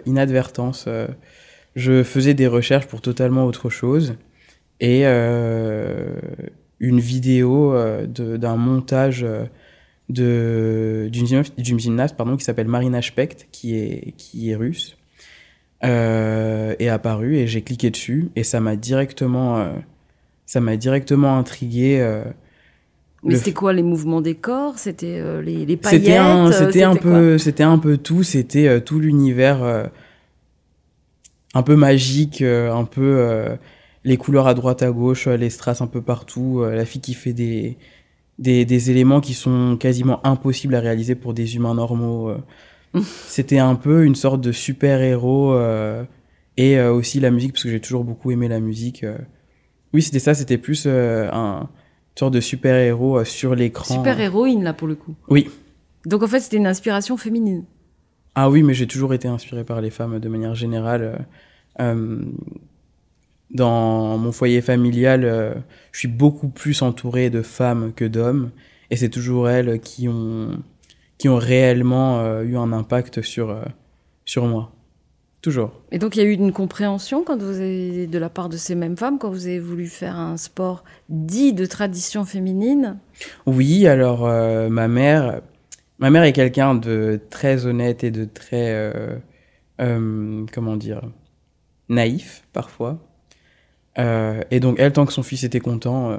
inadvertance, 0.06 0.90
je 1.76 2.04
faisais 2.04 2.34
des 2.34 2.48
recherches 2.48 2.88
pour 2.88 3.00
totalement 3.00 3.46
autre 3.46 3.70
chose. 3.70 4.16
Et 4.82 5.06
une 5.06 7.00
vidéo 7.00 7.74
d'un 8.08 8.58
montage 8.58 9.26
d'une 10.12 11.80
gymnaste, 11.80 12.16
pardon 12.16 12.38
qui 12.38 12.44
s'appelle 12.44 12.68
Marina 12.68 13.02
Specht 13.02 13.48
qui 13.52 13.76
est 13.76 14.14
qui 14.18 14.52
est 14.52 14.56
russe 14.56 14.98
euh, 15.84 16.76
est 16.80 16.90
apparue 16.90 17.38
et 17.38 17.48
j'ai 17.48 17.62
cliqué 17.62 17.90
dessus 17.90 18.30
et 18.36 18.44
ça 18.44 18.60
m'a 18.60 18.76
directement 18.76 19.58
euh, 19.58 19.72
ça 20.46 20.62
m'a 20.62 20.78
directement 20.78 21.38
intrigué 21.38 22.00
euh, 22.00 22.24
Mais 23.24 23.36
c'était 23.36 23.54
quoi 23.54 23.74
les 23.74 23.82
mouvements 23.82 24.22
des 24.22 24.36
corps? 24.36 24.78
C'était 24.78 25.24
les, 25.42 25.66
les 25.66 25.80
c'était 25.82 26.18
paillettes 26.18 26.20
un 26.20 26.52
c'était 26.52 26.84
un 26.84 26.96
peu 26.96 27.38
c'était 27.38 27.64
un 27.64 27.80
peu 27.80 27.98
tout 27.98 28.22
c'était 28.22 28.82
tout 28.82 29.00
l'univers 29.00 29.90
un 31.54 31.64
peu 31.64 31.76
magique 31.76 32.42
un 32.44 32.86
peu 32.86 33.58
les 34.04 34.18
couleurs 34.18 34.48
à 34.48 34.54
droite 34.54 34.84
à 34.84 34.92
gauche, 34.92 35.28
les 35.28 35.50
strass 35.50 35.82
un 35.82 35.88
peu 35.88 36.02
partout, 36.02 36.64
la 36.64 36.86
fille 36.86 37.02
qui 37.02 37.14
fait 37.14 37.34
des, 37.34 37.78
des, 38.42 38.66
des, 38.66 38.92
éléments 38.92 39.22
qui 39.22 39.34
sont 39.34 39.78
quasiment 39.78 40.26
impossibles 40.26 40.76
à 40.76 40.82
réaliser 40.82 41.16
pour 41.16 41.34
des 41.34 41.56
humains 41.56 41.76
normaux. 41.76 42.34
C'était 43.28 43.60
un 43.60 43.76
peu 43.76 44.04
une 44.04 44.16
sorte 44.16 44.42
de 44.42 44.52
super-héros 44.52 45.58
et 46.58 46.80
aussi 46.82 47.20
la 47.22 47.32
musique, 47.32 47.54
parce 47.54 47.64
que 47.64 47.70
j'ai 47.70 47.80
toujours 47.80 48.04
beaucoup 48.04 48.32
aimé 48.32 48.50
la 48.50 48.60
musique. 48.60 49.06
Oui, 49.94 50.02
c'était 50.02 50.20
ça, 50.20 50.34
c'était 50.34 50.58
plus 50.58 50.86
un 50.88 51.70
une 52.12 52.18
sorte 52.18 52.34
de 52.34 52.42
super-héros 52.42 53.24
sur 53.24 53.56
l'écran. 53.56 53.96
Super-héroïne, 53.96 54.64
là, 54.64 54.74
pour 54.74 54.88
le 54.88 54.96
coup. 54.96 55.16
Oui. 55.30 55.50
Donc, 56.06 56.24
en 56.24 56.28
fait, 56.28 56.42
c'était 56.42 56.58
une 56.58 56.68
inspiration 56.68 57.16
féminine. 57.16 57.64
Ah 58.36 58.50
oui, 58.50 58.64
mais 58.64 58.74
j'ai 58.74 58.88
toujours 58.88 59.14
été 59.14 59.28
inspiré 59.28 59.64
par 59.64 59.82
les 59.82 59.90
femmes 59.90 60.20
de 60.20 60.30
manière 60.30 60.56
générale. 60.56 61.26
Euh, 63.52 63.58
dans 63.58 64.18
mon 64.18 64.32
foyer 64.32 64.62
familial, 64.62 65.24
euh, 65.24 65.54
je 65.92 66.00
suis 66.00 66.08
beaucoup 66.08 66.50
plus 66.50 66.82
entouré 66.82 67.30
de 67.30 67.42
femmes 67.42 67.94
que 67.94 68.06
d'hommes, 68.06 68.52
et 68.90 68.96
c'est 68.96 69.10
toujours 69.10 69.50
elles 69.50 69.80
qui 69.80 70.08
ont, 70.08 70.60
qui 71.18 71.30
ont 71.30 71.38
réellement 71.38 72.20
euh, 72.20 72.44
eu 72.44 72.58
un 72.58 72.72
impact 72.72 73.22
sur, 73.22 73.58
sur 74.26 74.46
moi. 74.46 74.72
Toujours. 75.42 75.72
Et 75.92 75.98
donc 75.98 76.16
il 76.16 76.20
y 76.20 76.22
a 76.22 76.26
eu 76.26 76.34
une 76.34 76.52
compréhension 76.52 77.24
quand 77.24 77.42
vous 77.42 77.60
avez, 77.60 78.06
de 78.06 78.18
la 78.20 78.30
part 78.30 78.48
de 78.48 78.58
ces 78.58 78.76
mêmes 78.76 78.96
femmes 78.96 79.18
quand 79.18 79.32
vous 79.32 79.48
avez 79.48 79.60
voulu 79.60 79.88
faire 79.88 80.16
un 80.16 80.38
sport 80.38 80.84
dit 81.10 81.54
de 81.54 81.66
tradition 81.66 82.26
féminine? 82.26 83.00
Oui, 83.48 83.88
alors 83.88 84.28
ma 84.70 84.88
mère, 84.88 85.42
Ma 86.02 86.10
mère 86.10 86.24
est 86.24 86.34
quelqu'un 86.34 86.74
de 86.74 87.22
très 87.30 87.68
honnête 87.68 88.04
et 88.04 88.10
de 88.10 88.26
très, 88.26 88.74
euh, 88.74 89.18
euh, 89.80 90.46
comment 90.52 90.76
dire, 90.76 91.04
naïf 91.90 92.44
parfois. 92.54 92.98
Euh, 93.98 94.42
et 94.52 94.60
donc 94.60 94.78
elle, 94.80 94.94
tant 94.94 95.06
que 95.06 95.14
son 95.14 95.24
fils 95.24 95.44
était 95.44 95.60
content, 95.60 96.18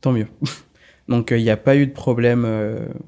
tant 0.00 0.12
mieux. 0.12 0.26
donc 1.08 1.30
il 1.30 1.42
n'y 1.42 1.50
a 1.50 1.56
pas 1.56 1.76
eu 1.76 1.86
de 1.86 1.92
problème 1.92 2.46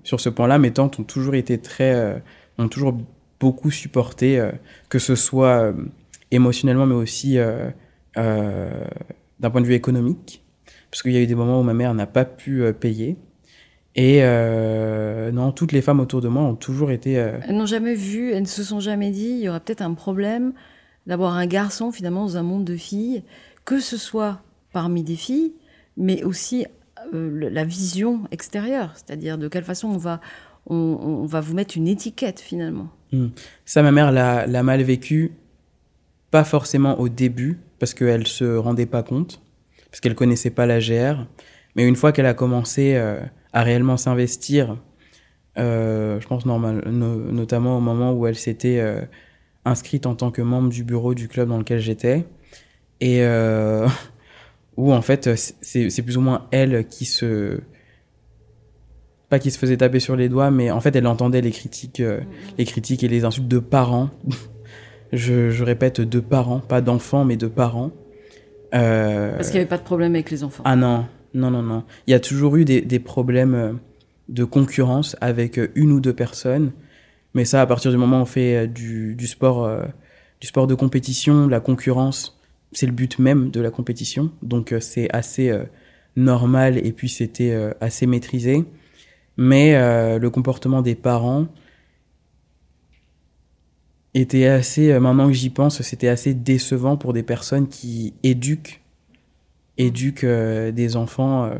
sur 0.04 0.20
ce 0.20 0.28
point-là. 0.28 0.58
Mes 0.58 0.72
tantes 0.72 0.98
ont 0.98 1.04
toujours 1.04 1.34
été 1.34 1.58
très, 1.58 2.22
ont 2.58 2.68
toujours 2.68 2.96
beaucoup 3.40 3.70
supporté, 3.70 4.42
que 4.88 4.98
ce 4.98 5.14
soit 5.14 5.74
émotionnellement, 6.30 6.86
mais 6.86 6.94
aussi 6.94 7.38
d'un 8.16 9.50
point 9.50 9.60
de 9.60 9.66
vue 9.66 9.74
économique, 9.74 10.42
parce 10.90 11.02
qu'il 11.02 11.12
y 11.12 11.16
a 11.18 11.20
eu 11.20 11.26
des 11.26 11.34
moments 11.34 11.60
où 11.60 11.64
ma 11.64 11.74
mère 11.74 11.92
n'a 11.94 12.06
pas 12.06 12.24
pu 12.24 12.62
payer. 12.72 13.16
Et 13.96 14.18
euh, 14.20 15.32
non, 15.32 15.52
toutes 15.52 15.72
les 15.72 15.80
femmes 15.80 16.00
autour 16.00 16.20
de 16.20 16.28
moi 16.28 16.42
ont 16.42 16.54
toujours 16.54 16.90
été. 16.90 17.18
Euh, 17.18 17.38
elles 17.48 17.56
n'ont 17.56 17.64
jamais 17.64 17.94
vu, 17.94 18.30
elles 18.30 18.42
ne 18.42 18.46
se 18.46 18.62
sont 18.62 18.78
jamais 18.78 19.10
dit, 19.10 19.30
il 19.30 19.38
y 19.38 19.48
aura 19.48 19.58
peut-être 19.58 19.80
un 19.80 19.94
problème 19.94 20.52
d'avoir 21.06 21.34
un 21.34 21.46
garçon 21.46 21.92
finalement 21.92 22.24
dans 22.24 22.36
un 22.36 22.42
monde 22.42 22.64
de 22.64 22.76
filles, 22.76 23.22
que 23.64 23.80
ce 23.80 23.96
soit 23.96 24.40
parmi 24.72 25.02
des 25.02 25.16
filles, 25.16 25.52
mais 25.96 26.22
aussi 26.24 26.66
euh, 27.14 27.50
la 27.50 27.64
vision 27.64 28.22
extérieure, 28.30 28.92
c'est-à-dire 28.94 29.38
de 29.38 29.48
quelle 29.48 29.64
façon 29.64 29.88
on 29.88 29.96
va, 29.96 30.20
on, 30.66 31.24
va 31.26 31.40
vous 31.40 31.54
mettre 31.54 31.76
une 31.76 31.88
étiquette 31.88 32.40
finalement. 32.40 32.88
Hmm. 33.12 33.28
Ça, 33.64 33.82
ma 33.82 33.92
mère 33.92 34.12
l'a 34.12 34.62
mal 34.62 34.82
vécu, 34.82 35.32
pas 36.30 36.44
forcément 36.44 36.98
au 36.98 37.08
début, 37.08 37.58
parce 37.78 37.94
qu'elle 37.94 38.26
se 38.26 38.56
rendait 38.56 38.86
pas 38.86 39.02
compte, 39.02 39.40
parce 39.90 40.00
qu'elle 40.00 40.14
connaissait 40.14 40.50
pas 40.50 40.66
la 40.66 40.80
GR, 40.80 41.24
mais 41.76 41.86
une 41.86 41.96
fois 41.96 42.12
qu'elle 42.12 42.26
a 42.26 42.34
commencé 42.34 42.96
à 43.56 43.62
réellement 43.62 43.96
s'investir. 43.96 44.76
Euh, 45.58 46.20
je 46.20 46.26
pense 46.28 46.44
normal, 46.44 46.82
notamment 46.86 47.78
au 47.78 47.80
moment 47.80 48.12
où 48.12 48.26
elle 48.26 48.36
s'était 48.36 48.80
euh, 48.80 49.00
inscrite 49.66 50.06
en 50.06 50.14
tant 50.14 50.30
que 50.30 50.40
membre 50.40 50.70
du 50.70 50.84
bureau 50.84 51.14
du 51.14 51.28
club 51.28 51.48
dans 51.50 51.58
lequel 51.58 51.80
j'étais. 51.80 52.24
Et 53.00 53.22
euh, 53.22 53.86
où 54.76 54.92
en 54.92 55.02
fait, 55.02 55.28
c'est 55.60 56.02
plus 56.02 56.16
ou 56.16 56.20
moins 56.22 56.46
elle 56.50 56.86
qui 56.88 57.04
se. 57.04 57.60
Pas 59.28 59.38
qui 59.40 59.50
se 59.50 59.58
faisait 59.58 59.76
taper 59.76 59.98
sur 59.98 60.14
les 60.14 60.28
doigts, 60.28 60.52
mais 60.52 60.70
en 60.70 60.80
fait, 60.80 60.94
elle 60.94 61.06
entendait 61.06 61.40
les 61.40 61.50
critiques, 61.50 62.00
les 62.58 62.64
critiques 62.64 63.02
et 63.02 63.08
les 63.08 63.24
insultes 63.24 63.48
de 63.48 63.58
parents. 63.58 64.08
je, 65.12 65.50
je, 65.50 65.64
répète, 65.64 66.00
de 66.00 66.20
parents, 66.20 66.60
pas 66.60 66.80
d'enfants, 66.80 67.24
mais 67.24 67.36
de 67.36 67.48
parents. 67.48 67.90
Parce 68.70 69.48
qu'il 69.48 69.54
n'y 69.54 69.60
avait 69.60 69.68
pas 69.68 69.78
de 69.78 69.82
problème 69.82 70.14
avec 70.14 70.30
les 70.30 70.44
enfants. 70.44 70.62
Ah 70.64 70.76
non, 70.76 71.06
non, 71.36 71.50
non, 71.50 71.62
non. 71.62 71.84
Il 72.06 72.12
y 72.12 72.14
a 72.14 72.20
toujours 72.20 72.56
eu 72.56 72.64
des, 72.64 72.98
problèmes 72.98 73.54
euh, 73.54 73.72
de 74.28 74.44
concurrence 74.44 75.16
avec 75.20 75.58
euh, 75.58 75.68
une 75.74 75.92
ou 75.92 76.00
deux 76.00 76.14
personnes. 76.14 76.72
Mais 77.36 77.44
ça, 77.44 77.62
à 77.62 77.66
partir 77.66 77.92
du 77.92 77.96
moment 77.96 78.18
où 78.18 78.22
on 78.22 78.26
fait 78.26 78.56
euh, 78.56 78.66
du, 78.66 79.26
sport, 79.28 79.70
du 80.40 80.48
sport 80.48 80.66
de 80.66 80.74
compétition, 80.74 81.46
la 81.46 81.60
concurrence, 81.60 82.36
c'est 82.72 82.86
le 82.86 82.92
but 82.92 83.20
même 83.20 83.50
de 83.50 83.60
la 83.60 83.70
compétition. 83.70 84.32
Donc 84.42 84.74
c'est 84.80 85.08
assez 85.14 85.56
normal 86.16 86.84
et 86.84 86.90
puis 86.90 87.08
c'était 87.08 87.56
assez 87.80 88.06
maîtrisé. 88.06 88.64
Mais 89.36 89.72
le 90.18 90.28
comportement 90.30 90.82
des 90.82 90.96
parents 90.96 91.46
était 94.14 94.46
assez, 94.46 94.98
maintenant 94.98 95.28
que 95.28 95.32
j'y 95.32 95.50
pense, 95.50 95.80
c'était 95.82 96.08
assez 96.08 96.34
décevant 96.34 96.96
pour 96.96 97.12
des 97.12 97.22
personnes 97.22 97.68
qui 97.68 98.14
éduquent 98.24 98.82
éduque 99.78 100.24
euh, 100.24 100.72
des 100.72 100.96
enfants. 100.96 101.50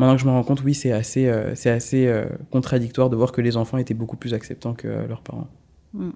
Euh. 0.00 0.06
Maintenant 0.06 0.16
que 0.16 0.22
je 0.22 0.26
me 0.26 0.30
rends 0.30 0.42
compte, 0.42 0.62
oui, 0.64 0.74
c'est 0.74 0.92
assez, 0.92 1.26
euh, 1.26 1.54
c'est 1.54 1.70
assez 1.70 2.12
contradictoire 2.50 3.10
de 3.10 3.16
voir 3.16 3.32
que 3.32 3.40
les 3.40 3.56
enfants 3.56 3.78
étaient 3.78 3.94
beaucoup 3.94 4.16
plus 4.16 4.34
acceptants 4.34 4.74
que 4.74 4.88
leurs 5.08 5.22
parents. 5.22 5.48
Hmm. 5.92 6.10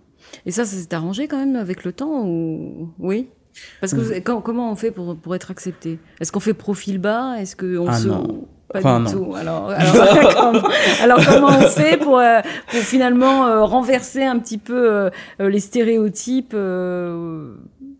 Et 0.46 0.50
ça, 0.50 0.64
ça 0.64 0.76
s'est 0.76 0.94
arrangé 0.94 1.28
quand 1.28 1.38
même 1.38 1.56
avec 1.56 1.84
le 1.84 1.92
temps 1.92 2.24
ou... 2.26 2.90
Oui? 2.98 3.28
Parce 3.80 3.94
que 3.94 4.18
comment 4.20 4.72
on 4.72 4.76
fait 4.76 4.90
pour, 4.90 5.16
pour 5.16 5.34
être 5.34 5.50
accepté? 5.50 5.98
Est-ce 6.20 6.32
qu'on 6.32 6.40
fait 6.40 6.54
profil 6.54 6.98
bas? 6.98 7.36
Est-ce 7.38 7.56
qu'on 7.56 7.86
ah, 7.88 7.94
se... 7.94 8.08
Non. 8.08 8.48
Pas 8.72 9.00
du 9.00 9.12
tout? 9.12 9.34
Alors, 9.36 9.68
alors, 11.02 11.20
comment, 11.24 11.48
on 11.48 11.68
fait 11.68 11.96
pour, 11.96 12.20
pour 12.70 12.80
finalement 12.80 13.64
renverser 13.66 14.24
un 14.24 14.38
petit 14.38 14.58
peu 14.58 15.10
les 15.38 15.60
stéréotypes 15.60 16.56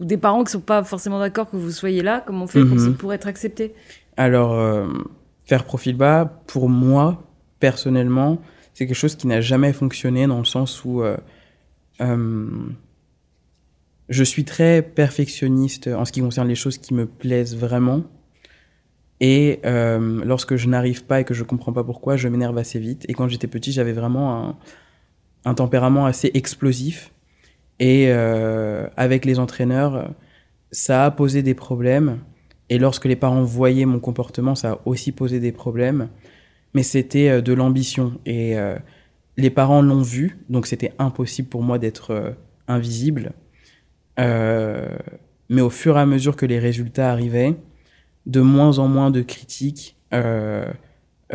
ou 0.01 0.05
des 0.05 0.17
parents 0.17 0.45
qui 0.45 0.53
sont 0.53 0.61
pas 0.61 0.83
forcément 0.83 1.19
d'accord 1.19 1.51
que 1.51 1.57
vous 1.57 1.71
soyez 1.71 2.03
là? 2.03 2.23
Comment 2.25 2.45
on 2.45 2.49
fait 2.49 2.61
mhm. 2.61 2.95
pour, 2.95 3.13
être 3.13 3.27
accepté? 3.27 3.75
Alors, 4.17 4.55
euh, 4.55 4.87
faire 5.45 5.65
profil 5.65 5.97
bas, 5.97 6.43
pour 6.47 6.69
moi, 6.69 7.23
personnellement, 7.61 8.39
c'est 8.73 8.87
quelque 8.87 8.97
chose 8.97 9.17
qui 9.17 9.27
n'a 9.27 9.41
jamais 9.41 9.73
fonctionné 9.73 10.27
dans 10.27 10.39
le 10.39 10.45
sens 10.45 10.85
où 10.85 11.03
euh, 11.03 11.17
euh, 12.01 12.49
je 14.09 14.25
suis 14.25 14.45
très 14.45 14.83
perfectionniste 14.83 15.89
en 15.89 16.05
ce 16.05 16.13
qui 16.13 16.21
concerne 16.21 16.49
les 16.49 16.55
choses 16.55 16.79
qui 16.79 16.95
me 16.95 17.07
plaisent 17.07 17.57
vraiment. 17.57 18.03
Et 19.21 19.61
lorsque 19.65 20.57
je 20.57 20.69
n'arrive 20.69 21.05
pas 21.05 21.21
et 21.21 21.25
que 21.25 21.33
je 21.33 21.45
comprends 21.45 21.73
pas 21.73 21.85
pourquoi, 21.85 22.17
je 22.17 22.29
m'énerve 22.29 22.59
assez 22.59 22.79
vite. 22.79 23.07
Et 23.09 23.15
quand 23.15 23.27
j'étais 23.29 23.47
petit, 23.47 23.73
j'avais 23.73 23.93
vraiment 23.93 24.49
un, 24.49 24.57
un 25.45 25.55
tempérament 25.55 26.07
assez 26.07 26.31
explosif. 26.35 27.13
Et 27.81 28.07
euh, 28.09 28.87
avec 28.97 29.25
les 29.25 29.39
entraîneurs, 29.39 30.11
ça 30.71 31.07
a 31.07 31.11
posé 31.11 31.43
des 31.43 31.55
problèmes. 31.55 32.21
Et 32.71 32.79
lorsque 32.79 33.05
les 33.05 33.17
parents 33.17 33.43
voyaient 33.43 33.85
mon 33.85 34.01
comportement, 34.01 34.55
ça 34.55 34.73
a 34.73 34.79
aussi 34.85 35.13
posé 35.13 35.41
des 35.41 35.53
problèmes. 35.53 36.09
Mais 36.75 36.83
c'était 36.83 37.29
euh, 37.29 37.41
de 37.41 37.53
l'ambition. 37.53 38.19
Et 38.27 38.59
euh, 38.59 38.77
les 39.37 39.51
parents 39.51 39.83
l'ont 39.83 40.03
vu, 40.03 40.39
donc 40.49 40.67
c'était 40.67 40.93
impossible 40.99 41.49
pour 41.49 41.63
moi 41.63 41.79
d'être 41.79 42.37
invisible. 42.69 43.33
mais 44.17 45.61
au 45.61 45.71
fur 45.71 45.97
et 45.97 46.01
à 46.01 46.07
mesure 46.07 46.37
que 46.37 46.47
les 46.47 46.59
résultats 46.59 47.11
arrivaient, 47.11 47.57
de 48.27 48.41
moins 48.41 48.79
en 48.79 48.89
moins 48.89 49.11
de 49.11 49.23
critiques 49.23 49.97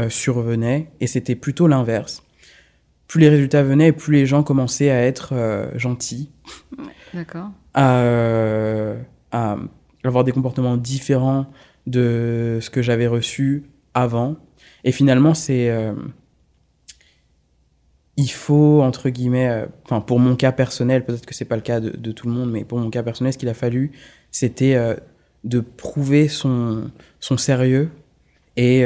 survenaient. 0.07 0.91
Et 1.01 1.07
c'était 1.07 1.36
plutôt 1.36 1.67
l'inverse 1.67 2.24
plus 3.09 3.19
les 3.19 3.29
résultats 3.29 3.63
venaient, 3.63 3.91
plus 3.91 4.13
les 4.13 4.25
gens 4.27 4.43
commençaient 4.43 4.91
à 4.91 5.01
être 5.01 5.33
euh, 5.33 5.67
gentils. 5.75 6.29
D'accord. 7.13 7.50
Euh, 7.75 9.01
à, 9.31 9.57
avoir 10.03 10.24
des 10.24 10.32
comportements 10.32 10.77
différents 10.77 11.48
de 11.88 12.60
ce 12.62 12.70
que 12.70 12.82
j'avais 12.82 13.08
reçu 13.08 13.63
avant. 13.94 14.36
Et 14.84 14.91
finalement, 14.91 15.34
c'est. 15.34 15.70
Euh, 15.70 15.94
il 18.18 18.29
faut, 18.29 18.82
entre 18.82 19.10
guillemets, 19.10 19.65
enfin, 19.86 20.01
pour 20.01 20.20
mon 20.20 20.36
cas 20.36 20.51
personnel, 20.51 21.06
peut-être 21.06 21.25
que 21.25 21.34
c'est 21.34 21.46
pas 21.46 21.56
le 21.56 21.62
cas 21.62 21.79
de, 21.79 22.12
tout 22.12 22.27
le 22.27 22.34
monde, 22.34 22.51
mais 22.51 22.65
pour 22.65 22.77
mon 22.77 22.89
cas 22.89 23.01
personnel, 23.01 23.32
ce 23.32 23.38
qu'il 23.38 23.48
a 23.48 23.53
fallu, 23.53 23.94
c'était 24.29 24.77
de 25.46 25.62
prouver 25.62 26.27
son, 26.27 26.91
son 27.22 27.38
sérieux 27.38 27.89
et 28.58 28.84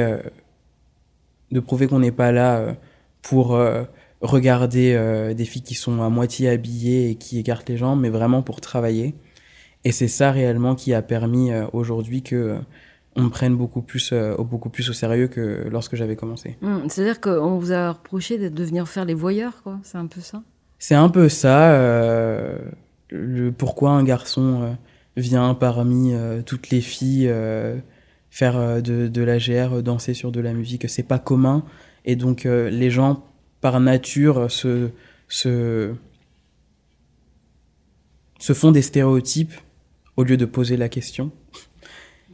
de 1.52 1.60
prouver 1.60 1.88
qu'on 1.88 1.98
n'est 1.98 2.12
pas 2.12 2.32
là 2.32 2.76
pour 3.24 3.58
regarder 4.24 4.94
euh, 4.96 5.34
des 5.34 5.46
filles 5.46 5.62
qui 5.62 5.76
sont 5.76 6.02
à 6.02 6.10
moitié 6.10 6.50
habillées 6.50 7.12
et 7.12 7.16
qui 7.16 7.38
écartent 7.38 7.70
les 7.70 7.78
jambes, 7.78 8.00
mais 8.00 8.10
vraiment 8.10 8.42
pour 8.42 8.62
travailler. 8.62 9.14
Et 9.86 9.92
c'est 9.92 10.08
ça 10.08 10.32
réellement 10.32 10.76
qui 10.76 10.94
a 10.94 11.02
permis 11.02 11.52
euh, 11.52 11.66
aujourd'hui 11.74 12.22
que 12.22 12.36
euh, 12.36 12.58
on 13.16 13.24
me 13.24 13.30
prenne 13.30 13.56
beaucoup 13.56 13.82
plus, 13.82 14.12
beaucoup 14.40 14.70
plus 14.70 14.90
au 14.90 14.94
sérieux 14.94 15.28
que 15.28 15.68
lorsque 15.70 15.96
j'avais 15.96 16.16
commencé. 16.16 16.58
Mmh, 16.62 16.90
c'est-à-dire 16.90 17.22
qu'on 17.22 17.60
vous 17.60 17.72
a 17.72 17.92
reproché 17.92 18.50
de 18.50 18.64
venir 18.64 18.88
faire 18.88 19.06
les 19.06 19.14
voyeurs, 19.14 19.62
quoi. 19.62 19.80
C'est 19.84 20.00
un 20.00 20.08
peu 20.08 20.20
ça? 20.20 20.42
C'est 20.80 20.96
un 20.96 21.10
peu 21.10 21.30
ça. 21.30 21.78
le 23.12 23.52
pourquoi 23.52 23.92
un 23.92 24.04
garçon 24.04 24.76
vient 25.16 25.54
parmi 25.54 26.16
toutes 26.48 26.72
les 26.72 26.82
filles 26.82 27.32
faire 28.32 28.82
de, 28.82 29.08
de 29.08 29.22
la 29.22 29.38
GR, 29.38 29.84
danser 29.84 30.16
sur 30.16 30.32
de 30.32 30.40
la 30.40 30.54
musique. 30.54 30.90
C'est 30.90 31.04
pas 31.04 31.20
commun. 31.20 31.64
Et 32.06 32.16
donc, 32.16 32.46
les 32.46 32.90
gens, 32.90 33.24
par 33.62 33.80
nature, 33.80 34.50
se, 34.50 34.90
se, 35.28 35.94
se 38.40 38.54
font 38.54 38.72
des 38.72 38.82
stéréotypes 38.82 39.54
au 40.18 40.24
lieu 40.24 40.38
de 40.38 40.46
poser 40.46 40.78
la 40.78 40.90
question. 40.90 41.32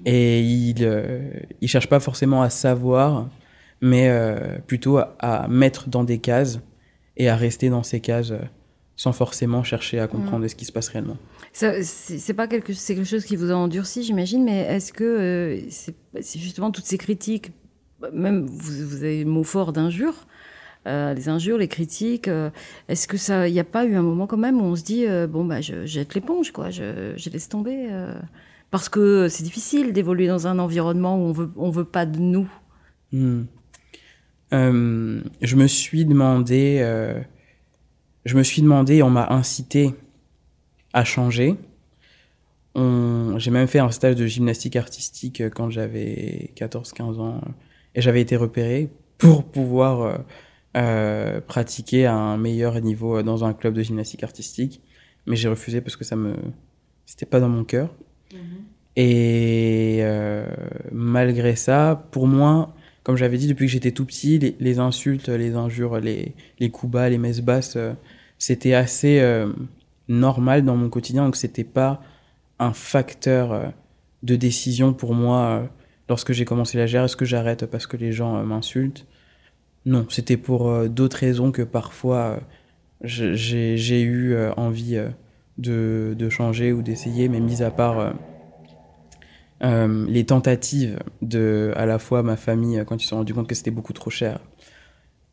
Et 0.05 0.41
ils 0.41 0.81
ne 0.81 1.67
cherchent 1.67 1.89
pas 1.89 1.99
forcément 1.99 2.41
à 2.41 2.49
savoir, 2.49 3.29
mais 3.81 4.09
plutôt 4.65 4.97
à, 4.97 5.15
à, 5.19 5.47
mettre 5.47 5.89
dans 5.89 6.03
des 6.03 6.19
cases 6.19 6.59
et 7.17 7.27
à 7.27 7.35
rester 7.35 7.69
dans 7.69 7.83
ces 7.83 7.99
cases 7.99 8.33
sans 8.99 9.13
forcément 9.13 9.63
chercher 9.63 9.97
à 10.01 10.07
comprendre 10.07 10.43
mm. 10.43 10.49
ce 10.49 10.55
qui 10.55 10.65
se 10.65 10.73
passe 10.73 10.89
réellement. 10.89 11.15
C'est 11.53 12.33
pas 12.33 12.47
quelque, 12.47 12.73
quelque 12.85 13.05
chose 13.05 13.23
qui 13.23 13.37
vous 13.37 13.49
a 13.49 13.55
endurci, 13.55 14.03
j'imagine, 14.03 14.43
mais 14.43 14.59
est-ce 14.59 14.91
que 14.91 15.03
euh, 15.05 15.59
c'est 15.69 16.39
justement 16.39 16.69
toutes 16.69 16.83
ces 16.83 16.97
critiques, 16.97 17.53
même 18.13 18.45
vous, 18.45 18.95
avez 18.95 19.23
le 19.23 19.29
mot 19.29 19.45
fort 19.45 19.71
d'injures, 19.71 20.27
euh, 20.87 21.13
les 21.13 21.27
injures, 21.27 21.57
les 21.57 21.67
critiques, 21.67 22.27
euh, 22.27 22.49
est-ce 22.87 23.07
que 23.07 23.17
ça, 23.17 23.47
il 23.47 23.53
n'y 23.53 23.59
a 23.59 23.65
pas 23.65 23.85
eu 23.85 23.95
un 23.95 24.01
moment 24.01 24.27
quand 24.27 24.37
même 24.37 24.61
où 24.61 24.63
on 24.63 24.75
se 24.75 24.83
dit 24.83 25.05
bon 25.29 25.43
bah 25.43 25.61
je 25.61 25.85
jette 25.85 26.15
l'éponge 26.15 26.51
quoi, 26.51 26.69
je, 26.69 27.13
je, 27.17 27.29
laisse 27.29 27.49
tomber 27.49 27.89
parce 28.71 28.87
que 28.87 29.27
c'est 29.27 29.43
difficile 29.43 29.93
d'évoluer 29.93 30.27
dans 30.27 30.47
un 30.47 30.57
environnement 30.57 31.17
où 31.17 31.27
on 31.27 31.31
veut 31.31 31.49
on 31.57 31.69
veut 31.69 31.85
pas 31.85 32.05
de 32.05 32.19
nous. 32.19 32.49
Hmm. 33.11 33.43
je 34.51 35.55
me 35.55 35.67
suis 35.67 36.05
demandé 36.05 36.79
je 38.25 38.37
me 38.37 38.43
suis 38.43 38.61
demandé, 38.61 39.01
on 39.01 39.09
m'a 39.09 39.27
incité 39.31 39.93
à 40.93 41.03
changer. 41.03 41.55
J'ai 42.75 43.51
même 43.51 43.67
fait 43.67 43.79
un 43.79 43.91
stage 43.91 44.15
de 44.15 44.25
gymnastique 44.25 44.75
artistique 44.75 45.43
quand 45.49 45.69
j'avais 45.69 46.51
14-15 46.55 47.19
ans 47.19 47.41
et 47.95 48.01
j'avais 48.01 48.21
été 48.21 48.37
repéré 48.37 48.89
pour 49.17 49.43
pouvoir 49.43 50.21
euh, 50.75 50.79
euh, 50.79 51.41
pratiquer 51.41 52.05
à 52.05 52.15
un 52.15 52.37
meilleur 52.37 52.79
niveau 52.81 53.21
dans 53.23 53.43
un 53.43 53.53
club 53.53 53.73
de 53.73 53.81
gymnastique 53.81 54.23
artistique. 54.23 54.81
Mais 55.25 55.35
j'ai 55.35 55.49
refusé 55.49 55.81
parce 55.81 55.95
que 55.95 56.03
ça 56.03 56.15
me. 56.15 56.35
C'était 57.05 57.25
pas 57.25 57.39
dans 57.39 57.49
mon 57.49 57.63
cœur. 57.63 57.89
Mm-hmm. 58.31 58.37
Et 58.95 59.99
euh, 60.01 60.45
malgré 60.91 61.55
ça, 61.55 62.07
pour 62.11 62.27
moi, 62.27 62.75
comme 63.03 63.15
j'avais 63.15 63.37
dit 63.37 63.47
depuis 63.47 63.65
que 63.65 63.71
j'étais 63.71 63.91
tout 63.91 64.05
petit, 64.05 64.37
les, 64.59 64.79
insultes, 64.79 65.29
les 65.29 65.55
injures, 65.55 65.99
les, 65.99 66.35
les 66.59 66.69
coups 66.69 66.91
bas, 66.91 67.09
les 67.09 67.17
messes 67.17 67.41
basses, 67.41 67.77
c'était 68.39 68.73
assez 68.73 69.19
euh, 69.19 69.51
normal 70.07 70.63
dans 70.63 70.75
mon 70.75 70.89
quotidien, 70.89 71.25
donc 71.25 71.35
c'était 71.35 71.65
pas 71.65 72.01
un 72.57 72.73
facteur 72.73 73.51
euh, 73.51 73.67
de 74.23 74.35
décision 74.35 74.93
pour 74.93 75.13
moi 75.13 75.39
euh, 75.39 75.65
lorsque 76.07 76.31
j'ai 76.31 76.45
commencé 76.45 76.77
la 76.77 76.87
GR. 76.87 77.03
Est-ce 77.03 77.17
que 77.17 77.25
j'arrête 77.25 77.65
parce 77.65 77.85
que 77.85 77.97
les 77.97 78.13
gens 78.13 78.43
m'insultent? 78.43 79.05
Non, 79.89 80.05
c'était 80.09 80.37
pour 80.37 80.87
d'autres 80.87 81.17
raisons 81.17 81.51
que 81.51 81.61
parfois 81.61 82.39
j'ai 83.01 84.01
eu 84.01 84.37
envie 84.55 84.97
de, 85.57 86.29
changer 86.29 86.71
ou 86.71 86.81
d'essayer, 86.81 87.27
mais 87.27 87.39
mis 87.39 87.63
à 87.63 87.71
part 87.71 88.13
les 89.61 90.25
tentatives 90.25 90.99
de 91.21 91.73
à 91.75 91.85
la 91.85 91.99
fois 91.99 92.23
ma 92.23 92.37
famille 92.37 92.83
quand 92.87 92.97
ils 92.97 93.03
se 93.03 93.09
sont 93.09 93.17
rendus 93.17 93.33
compte 93.33 93.47
que 93.47 93.55
c'était 93.55 93.71
beaucoup 93.71 93.93
trop 93.93 94.09
cher 94.09 94.39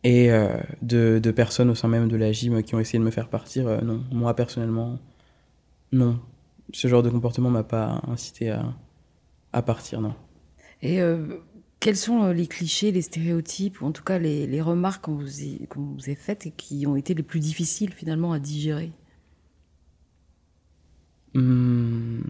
et 0.07 0.31
euh, 0.31 0.57
de, 0.83 1.31
personnes 1.33 1.69
au 1.69 1.75
sein 1.75 1.89
même 1.89 2.07
de 2.07 2.17
la 2.17 2.31
gym 2.31 2.63
qui 2.63 2.77
ont 2.77 2.79
essayé 2.79 3.01
de 3.01 3.05
me 3.05 3.11
faire 3.11 3.29
partir, 3.29 3.67
euh, 3.67 3.81
non. 3.81 4.05
Moi, 4.13 4.35
personnellement, 4.37 5.01
non. 5.91 6.21
Ce 6.73 6.87
genre 6.87 7.03
de 7.03 7.11
comportement 7.11 7.51
m'a 7.51 7.65
pas 7.65 8.01
incité 8.07 8.51
à, 8.51 8.73
à, 9.53 9.63
partir, 9.63 10.01
non. 10.01 10.15
Et 10.81 11.01
euh, 11.01 11.39
quels 11.87 11.97
sont 11.97 12.33
les 12.33 12.49
clichés, 12.49 12.91
les 12.91 13.01
stéréotypes, 13.01 13.81
ou 13.81 13.87
en 13.87 13.93
tout 13.93 14.03
cas 14.03 14.19
les, 14.19 14.61
remarques 14.61 15.05
qu'on 15.05 15.15
vous, 15.15 16.11
a 16.11 16.15
faites 16.17 16.45
et 16.45 16.51
qui 16.51 16.85
ont 16.85 16.97
été 16.97 17.15
les 17.15 17.23
plus 17.23 17.39
difficiles 17.39 17.93
finalement 17.93 18.33
à 18.33 18.41
digérer? 18.41 18.91
Hum 21.37 22.25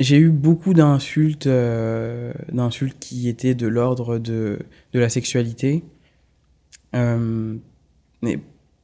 j'ai 0.00 0.16
eu 0.16 0.30
beaucoup 0.30 0.74
d'insultes, 0.74 1.46
euh, 1.46 2.32
d'insultes 2.52 2.98
qui 2.98 3.28
étaient 3.28 3.54
de 3.54 3.68
l'ordre 3.68 4.18
de, 4.18 4.58
de 4.92 4.98
la 4.98 5.08
sexualité. 5.08 5.84
Euh, 6.94 7.56
mais 8.22 8.40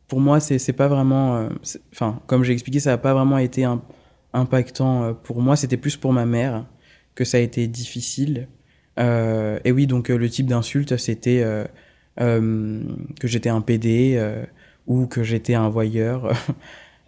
pour 0.07 0.21
moi, 0.21 0.38
c'est, 0.38 0.73
pas 0.73 0.88
vraiment. 0.88 1.37
Euh, 1.37 1.49
enfin, 1.93 2.21
comme 2.27 2.45
j'ai 2.45 2.53
expliqué, 2.53 2.79
ça 2.79 2.91
n'a 2.91 2.99
pas 2.99 3.15
vraiment 3.15 3.38
été 3.38 3.65
impactant 4.33 5.03
euh, 5.03 5.12
pour 5.15 5.41
moi. 5.41 5.57
C'était 5.57 5.77
plus 5.77 5.97
pour 5.97 6.12
ma 6.12 6.27
mère 6.27 6.65
que 7.14 7.24
ça 7.24 7.38
a 7.38 7.40
été 7.40 7.66
difficile. 7.66 8.48
Euh, 8.98 9.59
et 9.64 9.72
oui, 9.72 9.87
donc 9.87 10.09
le 10.09 10.31
type 10.31 10.46
d'insulte, 10.46 10.96
c'était 10.96 11.44
que 12.16 12.88
j'étais 13.24 13.48
un 13.50 13.61
PD 13.61 14.20
ou 14.87 15.07
que 15.07 15.22
j'étais 15.22 15.55
un 15.55 15.68
voyeur. 15.68 16.33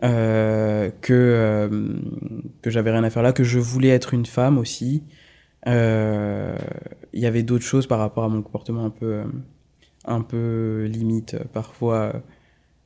Euh, 0.04 0.90
que, 1.00 1.14
euh, 1.14 1.98
que 2.60 2.68
j'avais 2.68 2.90
rien 2.90 3.02
à 3.02 3.08
faire 3.08 3.22
là, 3.22 3.32
que 3.32 3.44
je 3.44 3.58
voulais 3.58 3.88
être 3.88 4.12
une 4.12 4.26
femme 4.26 4.58
aussi. 4.58 5.02
Euh, 5.66 6.56
il 7.14 7.20
y 7.20 7.26
avait 7.26 7.42
d'autres 7.42 7.64
choses 7.64 7.86
par 7.86 7.98
rapport 7.98 8.24
à 8.24 8.28
mon 8.28 8.42
comportement 8.42 8.84
un 8.84 8.90
peu, 8.90 9.24
un 10.04 10.20
peu 10.20 10.84
limite 10.90 11.36
parfois. 11.52 12.22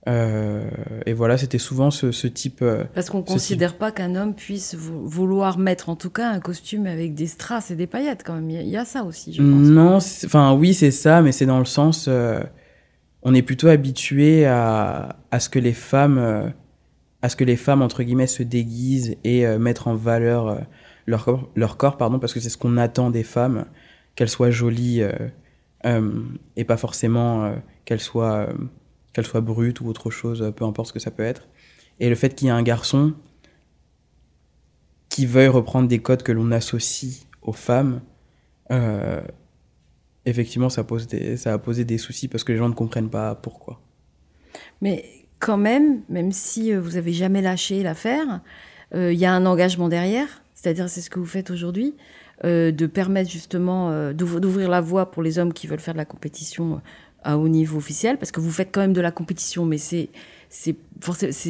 Et 0.07 1.13
voilà, 1.13 1.37
c'était 1.39 1.59
souvent 1.59 1.91
ce, 1.91 2.11
ce 2.11 2.27
type. 2.27 2.65
Parce 2.95 3.11
qu'on 3.11 3.19
ne 3.19 3.23
considère 3.23 3.77
pas 3.77 3.93
qu'un 3.93 4.17
homme 4.17 4.35
puisse 4.35 4.75
vouloir 4.75 5.59
mettre 5.59 5.89
en 5.89 5.97
tout 5.97 6.11
cas 6.11 6.31
un 6.31 6.41
costume 6.41 6.87
avec 6.87 7.15
des 7.15 7.27
strass 7.27 7.71
et 7.71 7.77
des 7.77 7.87
paillettes 7.87 8.23
quand 8.25 8.35
même. 8.35 8.51
Il 8.51 8.69
y, 8.69 8.77
a 8.77 8.85
ça 8.85 9.05
aussi, 9.05 9.33
je 9.33 9.43
pense. 9.43 9.69
Non, 9.69 9.97
enfin 10.25 10.55
oui, 10.55 10.75
c'est 10.75 10.91
ça, 10.91 11.23
mais 11.23 11.33
c'est 11.33 11.47
dans 11.47 11.59
le 11.59 11.65
sens. 11.65 12.09
on 13.23 13.35
est 13.35 13.43
plutôt 13.43 13.69
habitué 13.69 14.47
à, 14.47 15.17
à, 15.31 15.39
ce 15.39 15.49
que 15.49 15.59
les 15.59 15.75
femmes 15.75 16.53
à 17.23 17.29
ce 17.29 17.37
que 17.37 17.45
les 17.45 17.57
femmes, 17.57 17.83
entre 17.83 18.03
guillemets, 18.03 18.27
se 18.27 18.43
déguisent 18.43 19.17
et 19.25 19.47
euh, 19.47 19.59
mettre 19.59 19.89
en 19.89 19.95
valeur 19.95 20.49
euh, 20.49 20.59
leur, 21.07 21.25
corps, 21.25 21.49
leur 21.55 21.77
corps, 21.77 21.97
pardon, 21.97 22.19
parce 22.19 22.33
que 22.33 22.41
c'est 22.41 22.49
ce 22.49 22.59
qu'on 22.59 22.77
attend 22.77 23.11
des 23.11 23.25
femmes, 23.25 23.67
qu'elles 24.15 24.29
soient 24.29 24.51
jolies 24.51 25.03
euh, 25.85 26.11
et 26.57 26.65
pas 26.65 26.77
forcément 26.77 27.55
qu'elles 27.85 28.01
soient, 28.01 28.49
qu'elles 29.13 29.27
soient 29.27 29.41
brutes 29.41 29.81
ou 29.81 29.89
autre 29.89 30.11
chose, 30.11 30.53
peu 30.57 30.65
importe 30.65 30.89
ce 30.89 30.93
que 30.93 30.99
ça 30.99 31.11
peut 31.11 31.23
être. 31.23 31.49
Et 31.99 32.09
le 32.09 32.15
fait 32.15 32.35
qu'il 32.35 32.47
y 32.47 32.51
ait 32.51 32.55
un 32.55 32.63
garçon 32.63 33.15
qui 35.09 35.27
veuille 35.27 35.49
reprendre 35.49 35.89
des 35.89 35.99
codes 35.99 36.23
que 36.23 36.33
l'on 36.33 36.53
associe 36.53 37.27
aux 37.43 37.53
femmes, 37.53 38.01
effectivement, 40.25 40.69
ça, 40.69 40.85
pose 40.85 41.07
des, 41.07 41.37
ça 41.37 41.53
a 41.53 41.59
posé 41.59 41.85
des 41.85 41.99
soucis 41.99 42.29
parce 42.29 42.45
que 42.45 42.53
les 42.53 42.59
gens 42.59 42.69
ne 42.69 42.75
comprennent 42.75 43.11
pas 43.11 43.35
pourquoi. 43.35 43.81
Mais 44.81 45.05
quand 45.39 45.57
même, 45.57 46.03
même 46.09 46.33
si 46.33 46.73
euh, 46.73 46.81
vous 46.81 46.97
avez 46.97 47.13
jamais 47.13 47.43
lâché 47.43 47.83
l'affaire, 47.83 48.41
euh, 48.95 49.13
il 49.13 49.19
y 49.19 49.25
a 49.25 49.33
un 49.33 49.47
engagement 49.47 49.89
derrière, 49.89 50.43
c'est-à-dire 50.55 50.89
c'est 50.89 51.01
ce 51.01 51.11
que 51.11 51.19
vous 51.19 51.27
faites 51.27 51.51
aujourd'hui, 51.51 51.97
euh, 52.45 52.73
de 52.73 52.87
permettre 52.87 53.31
justement 53.31 54.13
d'ouvrir 54.13 54.69
la 54.69 54.81
voie 54.81 55.11
pour 55.11 55.23
les 55.23 55.39
hommes 55.39 55.53
qui 55.53 55.67
veulent 55.67 55.81
faire 55.81 55.95
de 55.95 55.99
la 55.99 56.05
compétition 56.05 56.81
à 57.23 57.39
haut 57.39 57.49
niveau 57.49 57.79
officiel, 57.79 58.19
parce 58.19 58.31
que 58.31 58.41
vous 58.41 58.51
faites 58.51 58.71
quand 58.73 58.81
même 58.81 58.93
de 58.93 59.01
la 59.01 59.11
compétition, 59.11 59.65
mais 59.65 59.79
c'est 59.79 60.09
c'est 60.49 60.75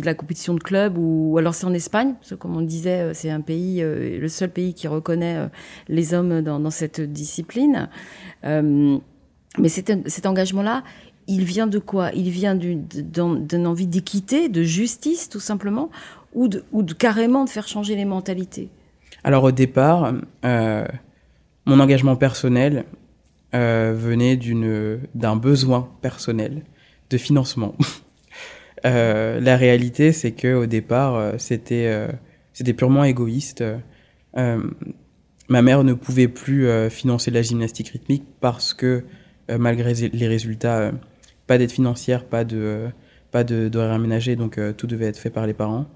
de 0.01 0.05
la 0.05 0.13
compétition 0.13 0.53
de 0.53 0.61
club 0.61 0.99
ou, 0.99 1.39
alors 1.39 1.55
c'est 1.55 1.65
en 1.65 1.73
Espagne, 1.73 2.13
parce 2.19 2.31
que 2.31 2.35
comme 2.35 2.55
on 2.55 2.61
disait, 2.61 3.15
c'est 3.15 3.31
un 3.31 3.41
pays, 3.41 3.81
le 3.81 4.29
seul 4.29 4.51
pays 4.51 4.75
qui 4.75 4.89
reconnaît 4.89 5.49
les 5.89 6.13
hommes 6.13 6.43
dans, 6.43 6.71
cette 6.71 7.01
discipline. 7.01 7.89
mais 8.43 9.69
cet 9.71 10.27
engagement-là, 10.27 10.85
il 11.29 11.45
vient 11.45 11.67
de 11.67 11.79
quoi? 11.79 12.11
Il 12.13 12.29
vient 12.29 12.55
d'une 12.55 13.67
envie 13.67 13.87
d'équité, 13.87 14.49
de 14.51 14.63
justice, 14.65 15.29
tout 15.29 15.41
simplement, 15.41 15.89
ou, 16.35 16.49
de, 16.49 16.65
ou 16.73 16.83
de, 16.83 16.93
carrément 16.93 17.45
de 17.45 17.51
faire 17.51 17.69
changer 17.69 17.97
les 17.97 18.05
mentalités? 18.05 18.69
Alors 19.25 19.45
au 19.45 19.53
départ, 19.53 20.15
euh, 20.45 20.85
mon 21.67 21.81
engagement 21.81 22.17
personnel 22.17 22.85
euh, 23.55 23.95
venait 23.97 24.39
d'un 25.15 25.37
besoin 25.37 25.89
personnel 26.03 26.63
de 27.11 27.19
financement. 27.19 27.75
Euh, 28.87 29.41
la 29.41 29.59
réalité, 29.59 30.11
c'est 30.11 30.33
que 30.33 30.55
au 30.55 30.65
départ, 30.65 31.35
c'était 31.37 32.09
c'était 32.55 32.73
purement 32.73 33.05
égoïste. 33.05 33.63
ma 34.35 35.61
mère 35.61 35.85
ne 35.85 35.93
pouvait 35.93 36.29
plus 36.29 36.67
financer 36.89 37.31
la 37.31 37.43
gymnastique 37.43 37.89
rythmique 37.89 38.25
parce 38.41 38.73
que 38.73 39.05
malgré 39.51 39.93
les 39.93 40.27
résultats 40.27 40.93
pas 41.47 41.59
d'aide 41.59 41.73
financière, 41.73 42.25
pas 42.25 42.45
de 42.45 42.89
pas 43.31 43.45
d'horaire 43.45 43.93
aménagé, 43.93 44.37
donc 44.37 44.59
euh, 44.59 44.73
tout 44.73 44.87
devait 44.87 45.07
être 45.07 45.19
fait 45.19 45.31
par 45.31 45.47
les 45.47 45.55
parents. 45.55 45.87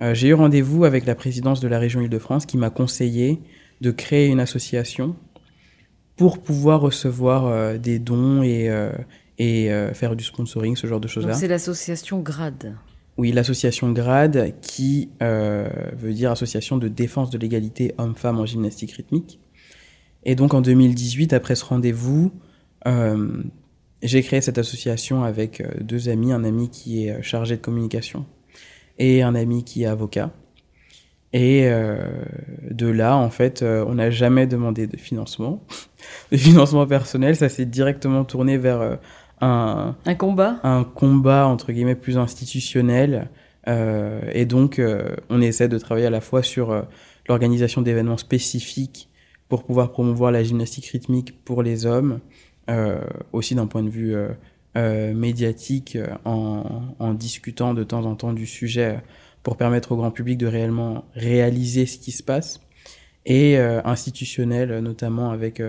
Euh, 0.00 0.14
j'ai 0.14 0.28
eu 0.28 0.34
rendez-vous 0.34 0.84
avec 0.84 1.06
la 1.06 1.14
présidence 1.14 1.60
de 1.60 1.68
la 1.68 1.78
région 1.78 2.00
Île-de-France 2.00 2.46
qui 2.46 2.56
m'a 2.56 2.70
conseillé 2.70 3.40
de 3.80 3.90
créer 3.90 4.28
une 4.28 4.40
association 4.40 5.16
pour 6.16 6.38
pouvoir 6.38 6.80
recevoir 6.80 7.46
euh, 7.46 7.78
des 7.78 7.98
dons 7.98 8.42
et, 8.42 8.70
et 9.38 9.70
faire 9.94 10.16
du 10.16 10.24
sponsoring, 10.24 10.76
ce 10.76 10.86
genre 10.86 11.00
de 11.00 11.08
choses-là. 11.08 11.34
C'est 11.34 11.48
l'association 11.48 12.20
GRAD. 12.20 12.74
Oui, 13.18 13.30
l'association 13.30 13.92
GRAD, 13.92 14.54
qui 14.62 15.10
euh, 15.22 15.68
veut 15.96 16.14
dire 16.14 16.30
Association 16.30 16.78
de 16.78 16.88
défense 16.88 17.30
de 17.30 17.38
l'égalité 17.38 17.94
homme-femme 17.98 18.38
en 18.38 18.46
gymnastique 18.46 18.92
rythmique. 18.92 19.38
Et 20.24 20.34
donc 20.34 20.54
en 20.54 20.60
2018, 20.60 21.32
après 21.32 21.54
ce 21.54 21.64
rendez-vous, 21.64 22.32
euh, 22.86 23.42
j'ai 24.02 24.22
créé 24.22 24.40
cette 24.40 24.58
association 24.58 25.24
avec 25.24 25.60
euh, 25.60 25.68
deux 25.80 26.08
amis, 26.08 26.32
un 26.32 26.44
ami 26.44 26.70
qui 26.70 27.06
est 27.06 27.22
chargé 27.22 27.56
de 27.56 27.60
communication 27.60 28.24
et 28.98 29.22
un 29.22 29.34
ami 29.34 29.64
qui 29.64 29.82
est 29.82 29.86
avocat. 29.86 30.30
Et 31.32 31.66
de 32.70 32.86
là, 32.86 33.16
en 33.16 33.30
fait, 33.30 33.62
on 33.62 33.94
n'a 33.94 34.10
jamais 34.10 34.46
demandé 34.46 34.86
de 34.86 34.98
financement, 34.98 35.62
de 36.32 36.36
financement 36.36 36.86
personnel. 36.86 37.36
Ça 37.36 37.48
s'est 37.48 37.64
directement 37.64 38.24
tourné 38.24 38.58
vers 38.58 38.98
un, 39.42 39.96
un 40.06 40.14
combat? 40.14 40.60
Un 40.62 40.84
combat, 40.84 41.46
entre 41.46 41.72
guillemets, 41.72 41.96
plus 41.96 42.16
institutionnel. 42.16 43.28
Euh, 43.68 44.20
et 44.32 44.46
donc, 44.46 44.78
euh, 44.78 45.16
on 45.30 45.40
essaie 45.40 45.68
de 45.68 45.78
travailler 45.78 46.06
à 46.06 46.10
la 46.10 46.20
fois 46.20 46.42
sur 46.42 46.70
euh, 46.70 46.82
l'organisation 47.28 47.82
d'événements 47.82 48.16
spécifiques 48.16 49.08
pour 49.48 49.64
pouvoir 49.64 49.92
promouvoir 49.92 50.30
la 50.30 50.42
gymnastique 50.42 50.86
rythmique 50.86 51.44
pour 51.44 51.62
les 51.62 51.84
hommes, 51.84 52.20
aussi 53.32 53.54
d'un 53.54 53.66
point 53.66 53.82
de 53.82 53.90
vue 53.90 54.16
médiatique, 54.74 55.98
en, 56.24 56.94
en, 56.98 57.12
discutant 57.12 57.74
de 57.74 57.84
temps 57.84 58.06
en 58.06 58.14
temps 58.14 58.32
du 58.32 58.46
sujet 58.46 59.02
pour 59.42 59.56
permettre 59.56 59.92
au 59.92 59.96
grand 59.96 60.10
public 60.10 60.38
de 60.38 60.46
réellement 60.46 61.04
réaliser 61.14 61.86
ce 61.86 61.98
qui 61.98 62.12
se 62.12 62.22
passe, 62.22 62.60
et 63.24 63.56
institutionnel, 63.56 64.80
notamment 64.80 65.30
avec 65.30 65.62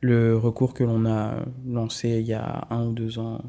le 0.00 0.36
recours 0.36 0.74
que 0.74 0.82
l'on 0.82 1.06
a 1.06 1.44
lancé 1.66 2.08
il 2.08 2.26
y 2.26 2.32
a 2.32 2.66
un 2.70 2.86
ou 2.86 2.92
deux 2.92 3.18
ans 3.18 3.40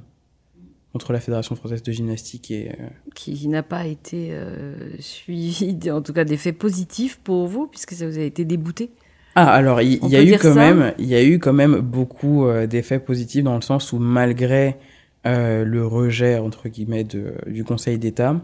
contre 0.94 1.12
la 1.12 1.20
Fédération 1.20 1.56
française 1.56 1.82
de 1.82 1.92
gymnastique 1.92 2.52
et 2.52 2.70
euh, 2.70 2.88
qui 3.16 3.48
n'a 3.48 3.64
pas 3.64 3.88
été 3.88 4.30
euh, 4.32 4.76
suivi, 5.00 5.76
en 5.90 6.04
tout 6.04 6.14
cas 6.14 6.24
d'effets 6.24 6.54
positifs 6.54 7.20
pour 7.24 7.48
vous 7.48 7.66
puisque 7.66 7.94
ça 7.94 8.06
vous 8.06 8.20
a 8.20 8.22
été 8.22 8.46
débouté. 8.46 8.92
Ah 9.36 9.52
alors 9.52 9.82
il 9.82 10.06
y, 10.06 10.16
a 10.16 10.24
eu 10.24 10.38
quand 10.38 10.54
même 10.54 10.94
il 11.00 11.08
y 11.08 11.16
a 11.16 11.24
eu 11.24 11.40
quand 11.40 11.54
même 11.54 11.80
beaucoup 11.80 12.46
euh, 12.46 12.68
d'effets 12.68 13.00
positifs 13.00 13.44
dans 13.44 13.56
le 13.56 13.64
sens 13.64 13.92
où 13.92 13.98
malgré 13.98 14.78
le 15.26 15.88
rejet 15.88 16.38
entre 16.38 16.68
guillemets 16.68 17.06
de, 17.06 17.36
du 17.48 17.64
Conseil 17.64 17.98
d'État, 17.98 18.42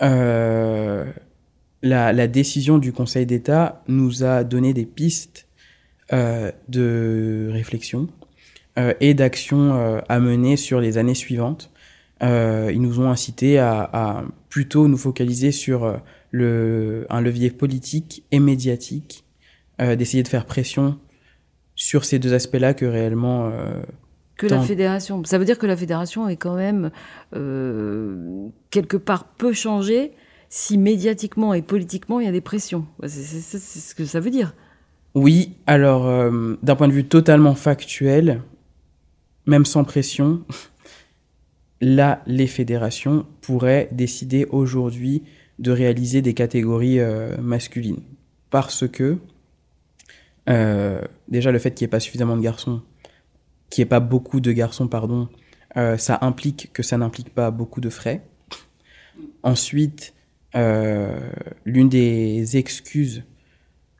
la, 0.00 1.04
la 1.82 2.26
décision 2.26 2.78
du 2.78 2.92
Conseil 2.92 3.26
d'État 3.26 3.82
nous 3.88 4.24
a 4.24 4.44
donné 4.44 4.72
des 4.74 4.86
pistes 4.86 5.46
euh, 6.12 6.52
de 6.68 7.48
réflexion 7.50 8.08
euh, 8.78 8.92
et 9.00 9.14
d'action 9.14 9.72
euh, 9.74 10.00
à 10.10 10.20
mener 10.20 10.58
sur 10.58 10.78
les 10.78 10.98
années 10.98 11.14
suivantes. 11.14 11.70
ils 12.20 12.80
nous 12.80 13.00
ont 13.00 13.10
incité 13.10 13.58
à, 13.58 13.88
à, 13.90 14.24
plutôt 14.50 14.86
nous 14.86 14.98
focaliser 14.98 15.50
sur 15.50 15.98
le, 16.30 17.06
un 17.08 17.22
levier 17.22 17.50
politique 17.50 18.22
et 18.32 18.38
médiatique, 18.38 19.24
d'essayer 19.78 20.22
de 20.22 20.28
faire 20.28 20.46
pression 20.46 20.98
sur 21.74 22.04
ces 22.04 22.18
deux 22.18 22.34
aspects-là 22.34 22.74
que 22.74 22.84
réellement 22.86 23.50
que 24.48 24.54
la 24.54 24.60
fédération. 24.60 25.22
Ça 25.24 25.38
veut 25.38 25.44
dire 25.44 25.58
que 25.58 25.66
la 25.66 25.76
fédération 25.76 26.28
est 26.28 26.36
quand 26.36 26.56
même 26.56 26.90
euh, 27.34 28.48
quelque 28.70 28.96
part 28.96 29.24
peu 29.24 29.52
changée 29.52 30.12
si 30.48 30.78
médiatiquement 30.78 31.54
et 31.54 31.62
politiquement 31.62 32.20
il 32.20 32.26
y 32.26 32.28
a 32.28 32.32
des 32.32 32.40
pressions. 32.40 32.86
C'est 33.06 33.58
ce 33.58 33.94
que 33.94 34.04
ça 34.04 34.20
veut 34.20 34.30
dire. 34.30 34.54
Oui, 35.14 35.56
alors 35.66 36.06
euh, 36.06 36.56
d'un 36.62 36.76
point 36.76 36.88
de 36.88 36.92
vue 36.92 37.04
totalement 37.04 37.54
factuel, 37.54 38.42
même 39.46 39.64
sans 39.64 39.84
pression, 39.84 40.42
là, 41.80 42.22
les 42.26 42.46
fédérations 42.46 43.26
pourraient 43.40 43.88
décider 43.92 44.46
aujourd'hui 44.50 45.22
de 45.58 45.70
réaliser 45.70 46.20
des 46.20 46.34
catégories 46.34 46.98
euh, 46.98 47.36
masculines. 47.40 48.00
Parce 48.50 48.86
que, 48.88 49.18
déjà, 50.46 51.50
le 51.50 51.58
fait 51.58 51.74
qu'il 51.74 51.84
n'y 51.84 51.88
ait 51.88 51.90
pas 51.90 52.00
suffisamment 52.00 52.36
de 52.36 52.42
garçons, 52.42 52.82
qu'il 53.70 53.82
n'y 53.82 53.86
ait 53.86 53.88
pas 53.88 54.00
beaucoup 54.00 54.40
de 54.40 54.52
garçons, 54.52 54.88
pardon, 54.88 55.28
ça 55.74 56.18
implique 56.20 56.70
que 56.72 56.82
ça 56.82 56.96
n'implique 56.96 57.34
pas 57.34 57.50
beaucoup 57.50 57.80
de 57.80 57.90
frais. 57.90 58.22
Ensuite, 59.42 60.14
l'une 60.54 61.88
des 61.88 62.56
excuses 62.56 63.24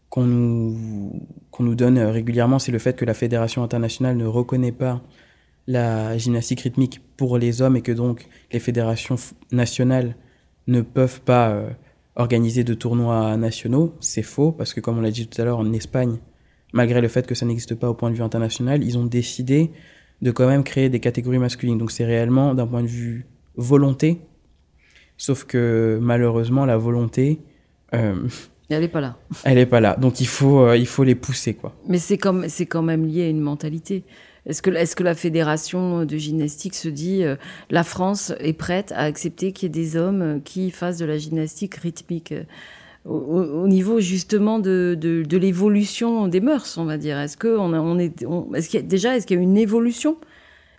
qu'on 0.08 0.24
nous, 0.24 1.26
qu'on 1.50 1.64
nous 1.64 1.74
donne 1.74 1.98
régulièrement, 1.98 2.60
c'est 2.60 2.70
le 2.70 2.78
fait 2.78 2.96
que 2.96 3.04
la 3.04 3.14
Fédération 3.14 3.64
internationale 3.64 4.16
ne 4.16 4.26
reconnaît 4.26 4.70
pas 4.70 5.02
la 5.66 6.16
gymnastique 6.18 6.60
rythmique 6.60 7.00
pour 7.16 7.38
les 7.38 7.62
hommes 7.62 7.76
et 7.76 7.82
que 7.82 7.92
donc 7.92 8.28
les 8.52 8.60
fédérations 8.60 9.16
nationales 9.50 10.16
ne 10.66 10.80
peuvent 10.80 11.20
pas 11.20 11.50
euh, 11.50 11.70
organiser 12.16 12.64
de 12.64 12.74
tournois 12.74 13.36
nationaux. 13.36 13.94
C'est 14.00 14.22
faux 14.22 14.52
parce 14.52 14.74
que 14.74 14.80
comme 14.80 14.98
on 14.98 15.00
l'a 15.00 15.10
dit 15.10 15.26
tout 15.26 15.40
à 15.40 15.44
l'heure 15.44 15.58
en 15.58 15.72
Espagne, 15.72 16.18
malgré 16.74 17.00
le 17.00 17.08
fait 17.08 17.26
que 17.26 17.34
ça 17.34 17.46
n'existe 17.46 17.74
pas 17.76 17.88
au 17.88 17.94
point 17.94 18.10
de 18.10 18.16
vue 18.16 18.22
international, 18.22 18.82
ils 18.82 18.98
ont 18.98 19.06
décidé 19.06 19.70
de 20.20 20.30
quand 20.30 20.46
même 20.46 20.64
créer 20.64 20.90
des 20.90 21.00
catégories 21.00 21.38
masculines. 21.38 21.78
Donc 21.78 21.90
c'est 21.90 22.04
réellement 22.04 22.54
d'un 22.54 22.66
point 22.66 22.82
de 22.82 22.88
vue 22.88 23.26
volonté, 23.56 24.20
sauf 25.16 25.44
que 25.44 25.98
malheureusement 26.02 26.66
la 26.66 26.76
volonté 26.76 27.40
euh, 27.94 28.28
elle 28.70 28.80
n'est 28.80 28.88
pas 28.88 29.00
là. 29.00 29.16
Elle 29.44 29.56
n'est 29.56 29.66
pas 29.66 29.80
là. 29.80 29.94
Donc 29.96 30.20
il 30.20 30.26
faut, 30.26 30.60
euh, 30.60 30.76
il 30.76 30.86
faut 30.86 31.04
les 31.04 31.14
pousser. 31.14 31.54
quoi. 31.54 31.74
Mais 31.86 31.98
c'est 31.98 32.18
comme, 32.18 32.48
c'est 32.48 32.66
quand 32.66 32.82
même 32.82 33.06
lié 33.06 33.24
à 33.24 33.28
une 33.28 33.40
mentalité. 33.40 34.04
Est-ce 34.46 34.62
que, 34.62 34.70
est 34.70 34.94
que 34.94 35.02
la 35.02 35.14
fédération 35.14 36.04
de 36.04 36.16
gymnastique 36.16 36.74
se 36.74 36.88
dit 36.88 37.22
euh, 37.22 37.36
la 37.70 37.84
France 37.84 38.32
est 38.40 38.54
prête 38.54 38.90
à 38.92 39.00
accepter 39.00 39.52
qu'il 39.52 39.66
y 39.66 39.66
ait 39.66 39.82
des 39.84 39.96
hommes 39.96 40.40
qui 40.42 40.70
fassent 40.70 40.98
de 40.98 41.04
la 41.04 41.18
gymnastique 41.18 41.76
rythmique? 41.76 42.34
Au, 43.04 43.66
niveau 43.68 44.00
justement 44.00 44.58
de, 44.58 44.96
de, 44.98 45.36
l'évolution 45.36 46.28
des 46.28 46.40
mœurs, 46.40 46.78
on 46.78 46.84
va 46.84 46.96
dire. 46.96 47.18
Est-ce 47.18 47.36
que 47.36 47.48
on, 47.48 47.98
est, 47.98 48.14
qu'il 48.14 48.80
y 48.80 48.82
a, 48.82 48.82
déjà 48.82 49.16
est-ce 49.16 49.26
qu'il 49.26 49.36
y 49.36 49.40
a 49.40 49.42
une 49.42 49.58
évolution? 49.58 50.16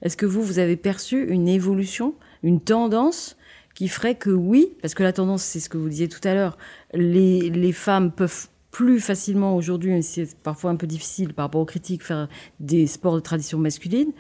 Est-ce 0.02 0.18
que 0.18 0.26
vous 0.26 0.42
vous 0.42 0.60
avez 0.60 0.76
perçu 0.76 1.28
une 1.28 1.48
évolution, 1.48 2.16
une 2.44 2.62
tendance 2.62 3.38
qui 3.76 3.88
ferait 3.88 4.16
que 4.16 4.30
oui, 4.30 4.74
parce 4.82 4.94
que 4.94 5.04
la 5.04 5.14
tendance, 5.14 5.44
c'est 5.44 5.60
ce 5.60 5.70
que 5.70 5.78
vous 5.78 5.90
disiez 5.90 6.08
tout 6.08 6.26
à 6.28 6.34
l'heure, 6.34 6.58
les, 6.94 7.50
les 7.50 7.72
femmes 7.74 8.12
peuvent 8.12 8.48
plus 8.76 9.00
facilement 9.00 9.56
aujourd'hui, 9.56 10.04
c'est 10.04 10.36
parfois 10.36 10.70
un 10.70 10.76
peu 10.76 10.86
difficile 10.86 11.34
par 11.34 11.46
rapport 11.46 11.62
aux 11.62 11.66
critiques, 11.66 12.04
faire 12.04 12.28
des 12.60 12.88
sports 12.88 13.16
de 13.16 13.22
tradition 13.22 13.58
masculine. 13.58 14.12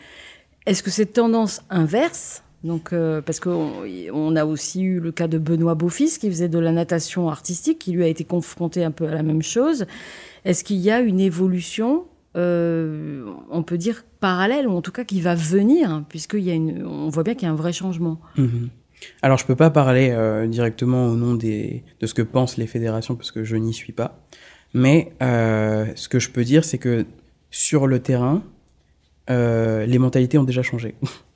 Est-ce 0.65 0.81
que 0.81 0.89
cette 0.89 1.11
tendance 1.11 1.61
inverse, 1.69 2.41
donc, 2.65 2.93
euh, 2.93 3.21
parce 3.21 3.39
qu'on 3.39 3.71
on 4.11 4.35
a 4.35 4.43
aussi 4.43 4.81
eu 4.81 4.99
le 4.99 5.11
cas 5.11 5.27
de 5.27 5.37
Benoît 5.37 5.75
Beaufils 5.75 6.17
qui 6.19 6.27
faisait 6.29 6.49
de 6.49 6.57
la 6.57 6.71
natation 6.71 7.29
artistique, 7.29 7.77
qui 7.77 7.91
lui 7.91 8.03
a 8.03 8.07
été 8.07 8.23
confronté 8.23 8.83
un 8.83 8.89
peu 8.89 9.07
à 9.07 9.11
la 9.11 9.21
même 9.21 9.43
chose. 9.43 9.85
Est-ce 10.45 10.63
qu'il 10.63 10.77
y 10.77 10.89
a 10.89 10.99
une 10.99 11.19
évolution, 11.19 12.05
euh, 12.35 13.23
on 13.51 13.61
peut 13.61 13.77
dire 13.77 14.03
parallèle, 14.19 14.67
ou 14.67 14.71
en 14.71 14.81
tout 14.81 14.91
cas 14.91 15.03
qui 15.03 15.21
va 15.21 15.35
venir, 15.35 16.03
puisqu'il 16.09 16.83
on 16.83 17.09
voit 17.09 17.21
bien 17.21 17.35
qu'il 17.35 17.43
y 17.43 17.49
a 17.49 17.51
un 17.51 17.55
vrai 17.55 17.71
changement. 17.71 18.19
Mm-hmm. 18.35 18.69
Alors, 19.21 19.37
je 19.37 19.45
peux 19.45 19.55
pas 19.55 19.69
parler 19.69 20.09
euh, 20.11 20.47
directement 20.47 21.05
au 21.05 21.15
nom 21.15 21.35
de 21.35 21.81
ce 22.03 22.13
que 22.15 22.23
pensent 22.23 22.57
les 22.57 22.65
fédérations 22.65 23.15
parce 23.15 23.31
que 23.31 23.43
je 23.43 23.57
n'y 23.57 23.75
suis 23.75 23.93
pas. 23.93 24.25
Mais 24.73 25.11
ce 25.21 26.09
que 26.09 26.17
je 26.17 26.31
peux 26.31 26.43
dire, 26.43 26.65
c'est 26.65 26.79
que 26.79 27.05
sur 27.51 27.85
le 27.85 27.99
terrain, 27.99 28.41
les 29.29 29.99
mentalités 29.99 30.39
ont 30.39 30.43
déjà 30.43 30.63
changé. 30.63 30.95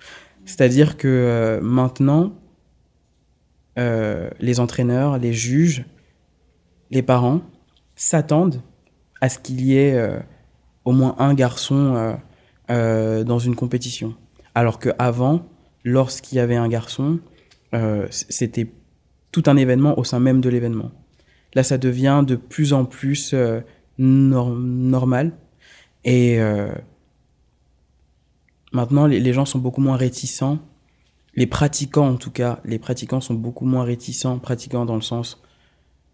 C'est-à-dire 0.49 0.97
que 0.97 1.59
maintenant, 1.62 2.33
les 3.77 4.59
entraîneurs, 4.59 5.17
les 5.17 5.31
juges, 5.31 5.85
les 6.91 7.01
parents 7.01 7.41
s'attendent 7.95 8.62
à 9.21 9.29
ce 9.29 9.39
qu'il 9.39 9.62
y 9.62 9.77
ait 9.77 10.19
au 10.85 10.91
moins 10.91 11.15
un 11.19 11.33
garçon 11.33 12.17
dans 12.67 13.39
une 13.39 13.55
compétition. 13.55 14.15
Alors 14.55 14.79
qu'avant, 14.79 15.45
lorsqu'il 15.83 16.38
y 16.38 16.41
avait 16.41 16.55
un 16.55 16.67
garçon, 16.67 17.19
euh, 17.73 18.07
c'était 18.09 18.71
tout 19.31 19.43
un 19.45 19.57
événement 19.57 19.97
au 19.99 20.03
sein 20.03 20.19
même 20.19 20.41
de 20.41 20.49
l'événement. 20.49 20.91
Là, 21.53 21.63
ça 21.63 21.77
devient 21.77 22.23
de 22.25 22.35
plus 22.35 22.73
en 22.73 22.85
plus 22.85 23.31
euh, 23.33 23.62
normal. 23.97 25.31
Et 26.03 26.39
euh, 26.39 26.71
maintenant, 28.71 29.08
les, 29.08 29.34
gens 29.34 29.45
sont 29.45 29.60
beaucoup 29.60 29.82
moins 29.82 29.97
réticents. 29.97 30.60
Les 31.36 31.47
pratiquants, 31.47 32.10
en 32.10 32.15
tout 32.15 32.32
cas, 32.32 32.60
les 32.65 32.79
pratiquants 32.79 33.21
sont 33.21 33.34
beaucoup 33.34 33.65
moins 33.65 33.84
réticents. 33.84 34.39
Pratiquants 34.39 34.86
dans 34.86 34.95
le 34.95 35.01
sens 35.01 35.41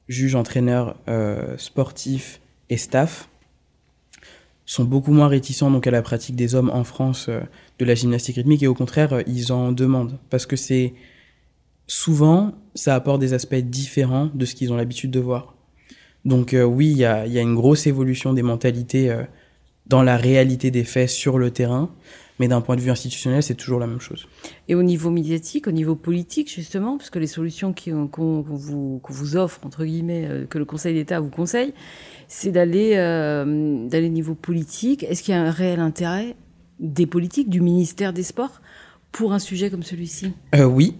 juge, 0.07 0.35
entraîneur, 0.35 0.97
sportif 1.57 2.39
et 2.69 2.77
staff 2.77 3.29
sont 4.67 4.83
beaucoup 4.83 5.11
moins 5.11 5.27
réticents 5.27 5.69
donc 5.69 5.85
à 5.85 5.91
la 5.91 6.01
pratique 6.01 6.35
des 6.35 6.55
hommes 6.55 6.71
en 6.71 6.83
France 6.83 7.29
de 7.29 7.85
la 7.85 7.93
gymnastique 7.93 8.35
rythmique 8.35 8.63
et 8.63 8.67
au 8.67 8.73
contraire 8.73 9.21
ils 9.27 9.51
en 9.51 9.71
demandent 9.71 10.17
parce 10.31 10.47
que 10.47 10.55
c'est 10.55 10.93
souvent, 11.87 12.53
ça 12.73 12.95
apporte 12.95 13.19
des 13.19 13.33
aspects 13.33 13.55
différents 13.55 14.29
de 14.33 14.45
ce 14.45 14.55
qu'ils 14.55 14.71
ont 14.71 14.77
l'habitude 14.77 15.11
de 15.11 15.19
voir. 15.19 15.55
Donc 16.23 16.53
euh, 16.53 16.63
oui, 16.63 16.89
il 16.89 16.97
y 16.97 17.05
a, 17.05 17.25
une 17.25 17.55
grosse 17.55 17.87
évolution 17.87 18.33
des 18.33 18.41
mentalités 18.41 19.11
euh, 19.11 19.23
dans 19.85 20.01
la 20.01 20.17
réalité 20.17 20.71
des 20.71 20.83
faits 20.83 21.09
sur 21.09 21.37
le 21.37 21.51
terrain. 21.51 21.91
Mais 22.39 22.47
d'un 22.49 22.59
point 22.59 22.75
de 22.75 22.81
vue 22.81 22.91
institutionnel, 22.91 23.41
c'est 23.43 23.55
toujours 23.55 23.79
la 23.79 23.87
même 23.87 24.01
chose. 24.01 24.27
Et 24.67 24.75
au 24.75 24.83
niveau 24.83 25.09
médiatique, 25.09 25.67
au 25.67 25.71
niveau 25.71 25.95
politique, 25.95 26.53
justement, 26.53 26.97
parce 26.97 27.09
que 27.09 27.19
les 27.19 27.27
solutions 27.27 27.73
qu'on 27.73 28.41
vous, 28.41 29.01
vous, 29.07 29.37
offre, 29.37 29.61
entre 29.65 29.85
guillemets, 29.85 30.27
euh, 30.29 30.45
que 30.45 30.57
le 30.57 30.65
Conseil 30.65 30.93
d'État 30.93 31.19
vous 31.21 31.29
conseille, 31.29 31.73
c'est 32.27 32.51
d'aller 32.51 32.93
euh, 32.95 33.87
d'aller 33.87 34.07
au 34.07 34.11
niveau 34.11 34.35
politique. 34.35 35.03
Est-ce 35.03 35.23
qu'il 35.23 35.33
y 35.33 35.37
a 35.37 35.41
un 35.41 35.51
réel 35.51 35.79
intérêt 35.79 36.35
des 36.79 37.05
politiques, 37.05 37.49
du 37.49 37.61
ministère 37.61 38.11
des 38.11 38.23
Sports, 38.23 38.61
pour 39.13 39.31
un 39.31 39.39
sujet 39.39 39.69
comme 39.69 39.83
celui-ci? 39.83 40.33
Euh, 40.55 40.65
Oui, 40.65 40.95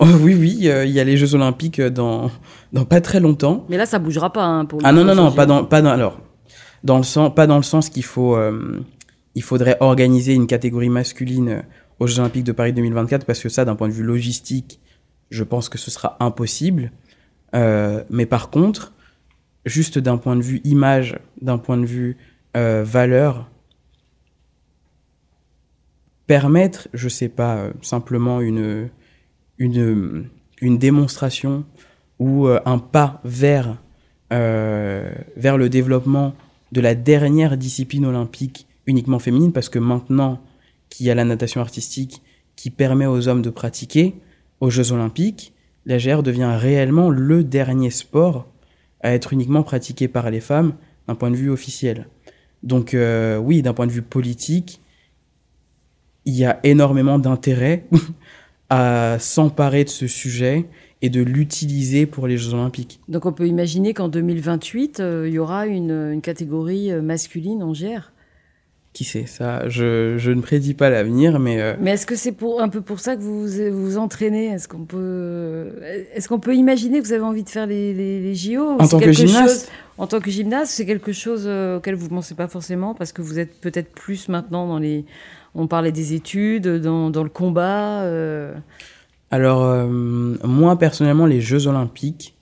oui, 0.00 0.34
oui. 0.34 0.50
Il 0.60 0.90
y 0.90 1.00
a 1.00 1.04
les 1.04 1.16
Jeux 1.16 1.34
Olympiques 1.34 1.80
dans, 1.80 2.30
dans 2.74 2.84
pas 2.84 3.00
très 3.00 3.20
longtemps. 3.20 3.64
Mais 3.70 3.78
là, 3.78 3.86
ça 3.86 3.98
bougera 3.98 4.34
pas 4.34 4.44
hein, 4.44 4.66
pour. 4.66 4.80
Ah 4.84 4.92
non, 4.92 5.04
non, 5.04 5.14
non, 5.14 5.32
pas 5.32 5.46
dans, 5.46 5.64
pas 5.64 5.80
dans. 5.80 5.90
Alors, 5.90 6.20
dans 6.84 6.98
le 6.98 7.04
sens, 7.04 7.34
pas 7.34 7.46
dans 7.46 7.56
le 7.56 7.62
sens 7.62 7.88
qu'il 7.88 8.04
faut 8.04 8.36
il 9.34 9.42
faudrait 9.42 9.76
organiser 9.80 10.34
une 10.34 10.46
catégorie 10.46 10.88
masculine 10.88 11.64
aux 11.98 12.06
Jeux 12.06 12.20
Olympiques 12.20 12.44
de 12.44 12.52
Paris 12.52 12.72
2024 12.72 13.24
parce 13.24 13.40
que 13.40 13.48
ça, 13.48 13.64
d'un 13.64 13.76
point 13.76 13.88
de 13.88 13.92
vue 13.92 14.02
logistique, 14.02 14.80
je 15.30 15.44
pense 15.44 15.68
que 15.68 15.78
ce 15.78 15.90
sera 15.90 16.16
impossible. 16.20 16.92
Euh, 17.54 18.04
mais 18.10 18.26
par 18.26 18.50
contre, 18.50 18.92
juste 19.64 19.98
d'un 19.98 20.18
point 20.18 20.36
de 20.36 20.42
vue 20.42 20.60
image, 20.64 21.18
d'un 21.40 21.58
point 21.58 21.78
de 21.78 21.86
vue 21.86 22.16
euh, 22.56 22.82
valeur, 22.84 23.48
permettre, 26.26 26.88
je 26.92 27.08
sais 27.08 27.28
pas, 27.28 27.56
euh, 27.56 27.72
simplement 27.80 28.40
une, 28.40 28.88
une, 29.58 30.28
une 30.60 30.78
démonstration 30.78 31.64
ou 32.18 32.46
un 32.46 32.78
pas 32.78 33.20
vers, 33.24 33.82
vers 34.30 35.58
le 35.58 35.68
développement 35.68 36.36
de 36.70 36.80
la 36.80 36.94
dernière 36.94 37.56
discipline 37.56 38.06
olympique 38.06 38.68
uniquement 38.86 39.18
féminine 39.18 39.52
parce 39.52 39.68
que 39.68 39.78
maintenant 39.78 40.40
qu'il 40.88 41.06
y 41.06 41.10
a 41.10 41.14
la 41.14 41.24
natation 41.24 41.60
artistique 41.60 42.22
qui 42.56 42.70
permet 42.70 43.06
aux 43.06 43.28
hommes 43.28 43.42
de 43.42 43.50
pratiquer 43.50 44.14
aux 44.60 44.70
Jeux 44.70 44.92
Olympiques, 44.92 45.54
la 45.86 45.98
GR 45.98 46.22
devient 46.22 46.56
réellement 46.58 47.10
le 47.10 47.42
dernier 47.42 47.90
sport 47.90 48.46
à 49.00 49.12
être 49.12 49.32
uniquement 49.32 49.62
pratiqué 49.62 50.06
par 50.08 50.30
les 50.30 50.40
femmes 50.40 50.74
d'un 51.08 51.14
point 51.14 51.30
de 51.30 51.36
vue 51.36 51.50
officiel. 51.50 52.06
Donc 52.62 52.94
euh, 52.94 53.36
oui, 53.36 53.62
d'un 53.62 53.74
point 53.74 53.86
de 53.86 53.92
vue 53.92 54.02
politique, 54.02 54.80
il 56.24 56.34
y 56.34 56.44
a 56.44 56.60
énormément 56.62 57.18
d'intérêt 57.18 57.86
à 58.70 59.16
s'emparer 59.18 59.84
de 59.84 59.88
ce 59.88 60.06
sujet 60.06 60.66
et 61.02 61.10
de 61.10 61.20
l'utiliser 61.20 62.06
pour 62.06 62.28
les 62.28 62.38
Jeux 62.38 62.54
Olympiques. 62.54 63.00
Donc 63.08 63.26
on 63.26 63.32
peut 63.32 63.48
imaginer 63.48 63.92
qu'en 63.92 64.08
2028, 64.08 65.00
euh, 65.00 65.28
il 65.28 65.34
y 65.34 65.38
aura 65.40 65.66
une, 65.66 65.90
une 65.90 66.20
catégorie 66.20 66.92
euh, 66.92 67.02
masculine 67.02 67.64
en 67.64 67.72
GR 67.72 68.11
qui 68.92 69.04
sait 69.04 69.24
ça 69.24 69.68
je, 69.68 70.16
je, 70.18 70.30
ne 70.30 70.42
prédis 70.42 70.74
pas 70.74 70.90
l'avenir, 70.90 71.38
mais. 71.38 71.60
Euh, 71.60 71.74
mais 71.80 71.92
est-ce 71.92 72.06
que 72.06 72.14
c'est 72.14 72.32
pour 72.32 72.60
un 72.60 72.68
peu 72.68 72.82
pour 72.82 73.00
ça 73.00 73.16
que 73.16 73.22
vous 73.22 73.46
vous 73.72 73.96
entraînez? 73.96 74.46
Est-ce 74.48 74.68
qu'on 74.68 74.84
peut 74.84 75.72
est-ce 76.14 76.28
qu'on 76.28 76.40
peut 76.40 76.54
imaginer 76.54 77.00
que 77.00 77.06
vous 77.06 77.12
avez 77.12 77.22
envie 77.22 77.42
de 77.42 77.48
faire 77.48 77.66
les, 77.66 77.94
les, 77.94 78.20
les 78.20 78.34
JO 78.34 78.76
En 78.78 78.86
tant 78.86 79.00
que 79.00 79.12
gymnaste. 79.12 79.70
en 79.96 80.06
tant 80.06 80.20
que 80.20 80.30
gymnaste, 80.30 80.72
c'est 80.72 80.84
quelque 80.84 81.12
chose 81.12 81.44
euh, 81.46 81.78
auquel 81.78 81.94
vous 81.94 82.04
ne 82.04 82.10
pensez 82.10 82.34
pas 82.34 82.48
forcément 82.48 82.94
parce 82.94 83.12
que 83.12 83.22
vous 83.22 83.38
êtes 83.38 83.60
peut-être 83.60 83.92
plus 83.92 84.28
maintenant 84.28 84.66
dans 84.66 84.78
les. 84.78 85.06
On 85.54 85.66
parlait 85.66 85.92
des 85.92 86.14
études, 86.14 86.66
dans, 86.66 87.10
dans 87.10 87.22
le 87.22 87.30
combat. 87.30 88.02
Euh... 88.02 88.54
Alors 89.30 89.88
moi 89.88 90.78
personnellement, 90.78 91.24
les 91.24 91.40
Jeux 91.40 91.66
Olympiques, 91.66 92.36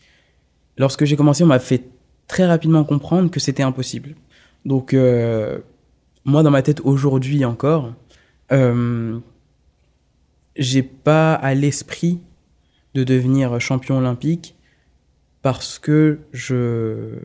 lorsque 0.77 1.05
j'ai 1.05 1.15
commencé, 1.15 1.45
on 1.45 1.49
m'a 1.49 1.61
fait 1.61 1.85
très 2.27 2.47
rapidement 2.47 2.83
comprendre 2.83 3.31
que 3.31 3.39
c'était 3.39 3.63
impossible. 3.63 4.17
Donc 4.65 4.95
moi, 6.25 6.43
dans 6.43 6.51
ma 6.51 6.63
tête 6.63 6.81
aujourd'hui 6.85 7.45
encore, 7.45 7.93
euh, 8.53 9.19
j'ai 10.57 10.83
pas 10.83 11.35
à 11.35 11.55
l'esprit 11.55 12.21
de 12.95 13.05
devenir 13.05 13.61
champion 13.61 13.99
olympique 13.99 14.57
parce 15.43 15.79
que 15.79 16.19
je 16.33 17.19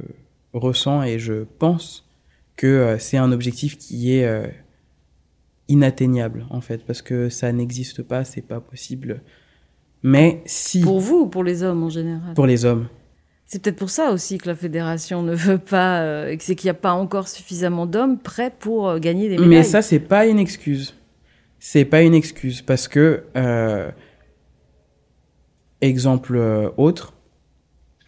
ressens 0.54 1.04
et 1.04 1.20
je 1.20 1.46
pense 1.60 2.08
que 2.56 2.68
euh, 2.68 3.00
c'est 3.00 3.18
un 3.18 3.32
objectif 3.32 3.78
qui 3.78 4.14
est 4.14 4.26
euh, 4.26 4.48
inatteignable 5.68 6.46
en 6.50 6.62
fait 6.62 6.86
parce 6.86 7.02
que 7.02 7.30
ça 7.30 7.52
n'existe 7.52 8.04
pas, 8.04 8.24
c'est 8.24 8.42
pas 8.42 8.62
possible. 8.62 9.22
Mais 10.04 10.42
si 10.46 10.82
pour 10.82 11.00
vous 11.00 11.22
ou 11.22 11.28
pour 11.28 11.44
les 11.44 11.64
hommes 11.64 11.84
en 11.84 11.90
général? 11.90 12.36
Pour 12.36 12.46
les 12.46 12.64
hommes. 12.64 12.88
C'est 13.48 13.62
peut-être 13.62 13.78
pour 13.78 13.92
ça 13.92 14.12
aussi 14.12 14.40
que 14.40 14.48
la 14.48 14.56
fédération 14.56 15.22
ne 15.22 15.36
veut 15.36 15.60
pas, 15.60 16.02
euh, 16.02 16.36
c'est 16.40 16.56
qu'il 16.56 16.66
n'y 16.68 16.72
a 16.72 16.76
pas 16.76 16.94
encore 16.94 17.28
suffisamment 17.28 17.86
d'hommes 17.86 18.18
prêts 18.18 18.52
pour 18.58 18.90
euh, 18.90 18.98
gagner 18.98 19.30
des 19.30 19.36
médailles. 19.36 19.48
Mais 19.50 19.64
ça, 19.64 19.84
c'est 19.84 20.00
pas 20.00 20.26
une 20.26 20.40
excuse. 20.40 20.96
C'est 21.60 21.86
pas 21.86 22.02
une 22.02 22.16
excuse 22.16 22.64
parce 22.64 22.88
que, 22.88 23.24
euh, 23.38 23.92
exemple 25.82 26.38
autre, 26.78 27.14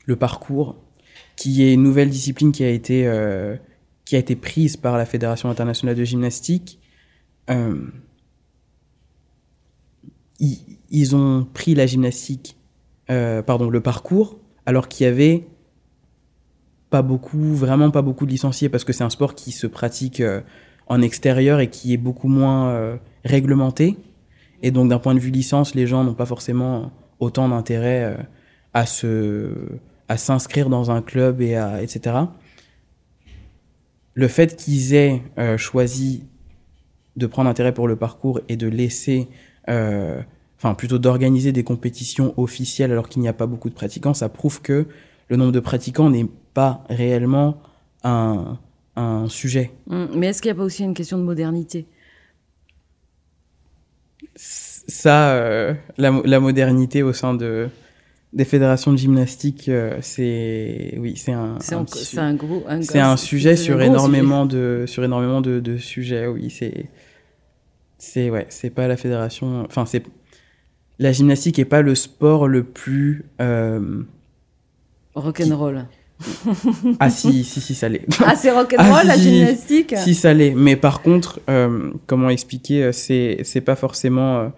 le 0.05 0.15
parcours, 0.15 0.75
qui 1.35 1.63
est 1.63 1.73
une 1.73 1.83
nouvelle 1.83 2.09
discipline 2.09 2.51
qui 2.51 2.63
a 2.63 2.69
été, 2.69 3.03
qui 4.05 4.15
a 4.15 4.19
été 4.19 4.35
prise 4.35 4.77
par 4.77 4.97
la 4.97 5.05
Fédération 5.05 5.49
internationale 5.49 5.95
de 5.95 6.03
gymnastique. 6.03 6.79
Ils, 10.39 10.57
ils, 10.89 11.15
ont 11.15 11.47
pris 11.51 11.75
la 11.75 11.85
gymnastique, 11.85 12.57
pardon, 13.07 13.69
le 13.69 13.81
parcours 13.81 14.39
alors 14.67 14.89
qu'il 14.89 15.05
y 15.05 15.09
avait 15.09 15.47
pas 16.89 17.01
beaucoup, 17.01 17.55
vraiment 17.55 17.89
pas 17.89 18.01
beaucoup 18.01 18.25
de 18.25 18.31
licenciés 18.31 18.67
parce 18.67 18.83
que 18.83 18.91
c'est 18.91 19.03
un 19.05 19.09
sport 19.09 19.33
qui 19.33 19.51
se 19.53 19.65
pratique 19.65 20.19
euh, 20.19 20.41
en 20.87 21.01
extérieur 21.01 21.61
et 21.61 21.69
qui 21.69 21.93
est 21.93 21.97
beaucoup 21.97 22.27
moins 22.27 22.69
euh, 22.69 22.97
réglementé. 23.23 23.97
Et 24.61 24.71
donc 24.71 24.89
d'un 24.89 24.99
point 24.99 25.15
de 25.15 25.19
vue 25.19 25.31
licence, 25.31 25.73
les 25.73 25.87
gens 25.87 26.03
n'ont 26.03 26.13
pas 26.13 26.25
forcément 26.25 26.91
autant 27.19 27.47
d'intérêt 27.47 28.03
euh, 28.03 28.17
à 28.73 28.85
se 28.85 29.51
à 30.09 30.17
s'inscrire 30.17 30.69
dans 30.69 30.91
un 30.91 31.01
club 31.01 31.41
et 31.41 31.55
à 31.55 31.81
etc. 31.81 32.15
Le 34.13 34.27
fait 34.27 34.55
qu'ils 34.57 34.93
aient 34.93 35.21
choisi 35.57 36.23
de 37.17 37.27
prendre 37.27 37.49
intérêt 37.49 37.73
pour 37.73 37.87
le 37.87 37.97
parcours 37.97 38.39
et 38.47 38.55
de 38.55 38.67
laisser 38.67 39.27
enfin 40.57 40.73
plutôt 40.73 40.97
d'organiser 40.97 41.51
des 41.51 41.63
compétitions 41.63 42.33
officielles 42.37 42.91
alors 42.91 43.09
qu'il 43.09 43.21
n'y 43.21 43.27
a 43.27 43.33
pas 43.33 43.45
beaucoup 43.45 43.69
de 43.69 43.75
pratiquants, 43.75 44.13
ça 44.13 44.29
prouve 44.29 44.61
que 44.61 44.87
le 45.29 45.35
nombre 45.35 45.51
de 45.51 45.59
pratiquants 45.59 46.09
n'est 46.09 46.27
pas 46.53 46.83
réellement 46.89 47.61
un, 48.03 48.57
un 48.95 49.27
sujet. 49.27 49.71
Hum, 49.89 50.09
mais 50.15 50.27
est-ce 50.27 50.41
qu'il 50.41 50.49
n'y 50.49 50.57
a 50.57 50.59
pas 50.59 50.65
aussi 50.65 50.83
une 50.83 50.93
question 50.93 51.17
de 51.17 51.23
modernité? 51.23 51.85
Ça, 54.35 55.31
euh, 55.31 55.73
la, 55.97 56.21
la, 56.23 56.39
modernité 56.39 57.03
au 57.03 57.11
sein 57.11 57.33
de, 57.33 57.69
des 58.33 58.45
fédérations 58.45 58.91
de 58.91 58.97
gymnastique, 58.97 59.67
euh, 59.67 59.97
c'est 60.01 60.95
oui, 60.97 61.15
c'est 61.17 61.33
un, 61.33 61.57
c'est 61.59 61.75
un, 62.19 62.35
gros, 62.35 62.63
c'est 62.81 62.99
un 62.99 63.17
sujet 63.17 63.55
sur 63.55 63.81
énormément 63.81 64.45
de 64.45 64.85
sur 64.87 65.03
énormément 65.03 65.41
de, 65.41 65.59
de 65.59 65.77
sujets. 65.77 66.27
Oui, 66.27 66.49
c'est 66.49 66.85
c'est 67.97 68.29
ouais, 68.29 68.45
c'est 68.49 68.69
pas 68.69 68.87
la 68.87 68.95
fédération. 68.95 69.65
Enfin, 69.65 69.85
c'est 69.85 70.03
la 70.99 71.11
gymnastique 71.11 71.59
est 71.59 71.65
pas 71.65 71.81
le 71.81 71.95
sport 71.95 72.47
le 72.47 72.63
plus 72.63 73.25
euh, 73.39 74.03
rock'n'roll. 75.15 75.85
ah 76.99 77.09
si, 77.09 77.43
si, 77.43 77.61
si, 77.61 77.75
ça 77.75 77.89
l'est. 77.89 78.05
Ah, 78.25 78.35
c'est 78.35 78.51
rock'n'roll 78.51 79.01
ah, 79.01 79.03
la 79.03 79.17
gymnastique 79.17 79.93
Si, 79.97 80.15
ça 80.15 80.33
l'est. 80.33 80.55
Mais 80.55 80.75
par 80.75 81.01
contre, 81.01 81.39
euh, 81.49 81.91
comment 82.07 82.29
expliquer, 82.29 82.85
euh, 82.85 82.91
c'est, 82.91 83.39
c'est 83.43 83.61
pas 83.61 83.75
forcément... 83.75 84.39
Euh, 84.39 84.49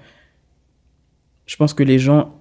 je 1.46 1.56
pense 1.58 1.74
que 1.74 1.84
les 1.84 2.00
gens, 2.00 2.36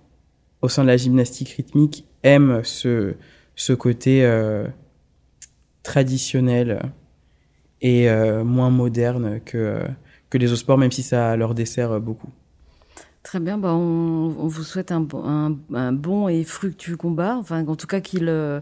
au 0.63 0.69
sein 0.69 0.83
de 0.83 0.89
la 0.89 0.97
gymnastique 0.97 1.51
rythmique, 1.51 2.05
aiment 2.23 2.61
ce, 2.63 3.15
ce 3.57 3.73
côté 3.73 4.29
traditionnel 5.83 6.83
et 7.81 8.07
moins 8.45 8.69
moderne 8.69 9.41
que, 9.47 9.81
que 10.29 10.37
les 10.37 10.53
autres 10.53 10.61
sports, 10.61 10.77
même 10.77 10.93
si 10.93 11.03
ça 11.03 11.37
leur 11.37 11.55
dessert 11.55 11.99
beaucoup. 12.01 12.29
Très 13.29 13.41
bien, 13.41 13.59
bah 13.59 13.75
on, 13.75 14.29
vous 14.31 14.63
souhaite 14.63 14.91
un, 14.91 15.03
bon 15.93 16.29
et 16.29 16.45
fructueux 16.45 16.97
combat, 16.97 17.37
enfin 17.37 17.63
en 17.67 17.77
tout 17.77 17.87
cas 17.87 18.01
qu'il 18.01 18.31
euh, 18.31 18.61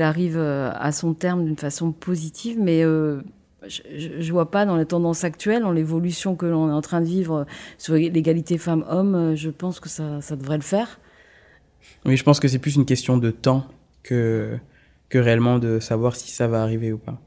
arrive 0.00 0.36
euh, 0.36 0.70
à 0.74 0.92
son 0.92 1.14
terme 1.14 1.46
d'une 1.46 1.56
façon 1.56 1.92
positive, 1.92 2.58
mais 2.60 2.84
euh, 2.84 3.22
je 3.66 4.18
ne 4.18 4.32
vois 4.32 4.50
pas 4.50 4.66
dans 4.66 4.76
les 4.76 4.84
tendances 4.84 5.24
actuelles, 5.24 5.62
dans 5.62 5.72
l'évolution 5.72 6.36
que 6.36 6.44
l'on 6.44 6.68
est 6.68 6.74
en 6.74 6.82
train 6.82 7.00
de 7.00 7.06
vivre 7.06 7.46
sur 7.78 7.94
l'égalité 7.94 8.58
femmes-hommes, 8.58 9.34
je 9.34 9.48
pense 9.48 9.80
que 9.80 9.88
ça, 9.88 10.20
ça, 10.20 10.36
devrait 10.36 10.58
le 10.58 10.62
faire. 10.62 11.00
Oui, 12.04 12.18
je 12.18 12.24
pense 12.24 12.40
que 12.40 12.48
c'est 12.48 12.58
plus 12.58 12.76
une 12.76 12.84
question 12.84 13.16
de 13.16 13.30
temps 13.30 13.66
que, 14.02 14.58
que 15.08 15.16
réellement 15.16 15.58
de 15.58 15.80
savoir 15.80 16.16
si 16.16 16.30
ça 16.30 16.48
va 16.48 16.62
arriver 16.62 16.92
ou 16.92 16.98
pas. 16.98 17.18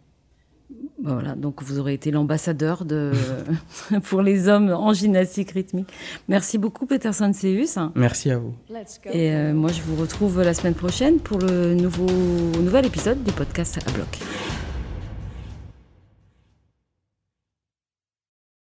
Voilà, 1.03 1.35
donc 1.35 1.63
vous 1.63 1.79
aurez 1.79 1.93
été 1.93 2.11
l'ambassadeur 2.11 2.85
de 2.85 3.11
pour 4.03 4.21
les 4.21 4.47
hommes 4.47 4.69
en 4.69 4.93
gymnastique 4.93 5.51
rythmique. 5.51 5.89
Merci 6.27 6.57
beaucoup 6.57 6.85
Peterson 6.85 7.31
Seus. 7.33 7.79
Merci 7.95 8.31
à 8.31 8.37
vous. 8.37 8.53
Et 9.11 9.31
euh, 9.31 9.53
moi 9.53 9.71
je 9.71 9.81
vous 9.81 9.95
retrouve 9.95 10.41
la 10.41 10.53
semaine 10.53 10.75
prochaine 10.75 11.19
pour 11.19 11.39
le 11.39 11.73
nouveau 11.73 12.07
nouvel 12.59 12.85
épisode 12.85 13.23
du 13.23 13.31
podcast 13.31 13.79
à 13.85 13.91
bloc. 13.91 14.19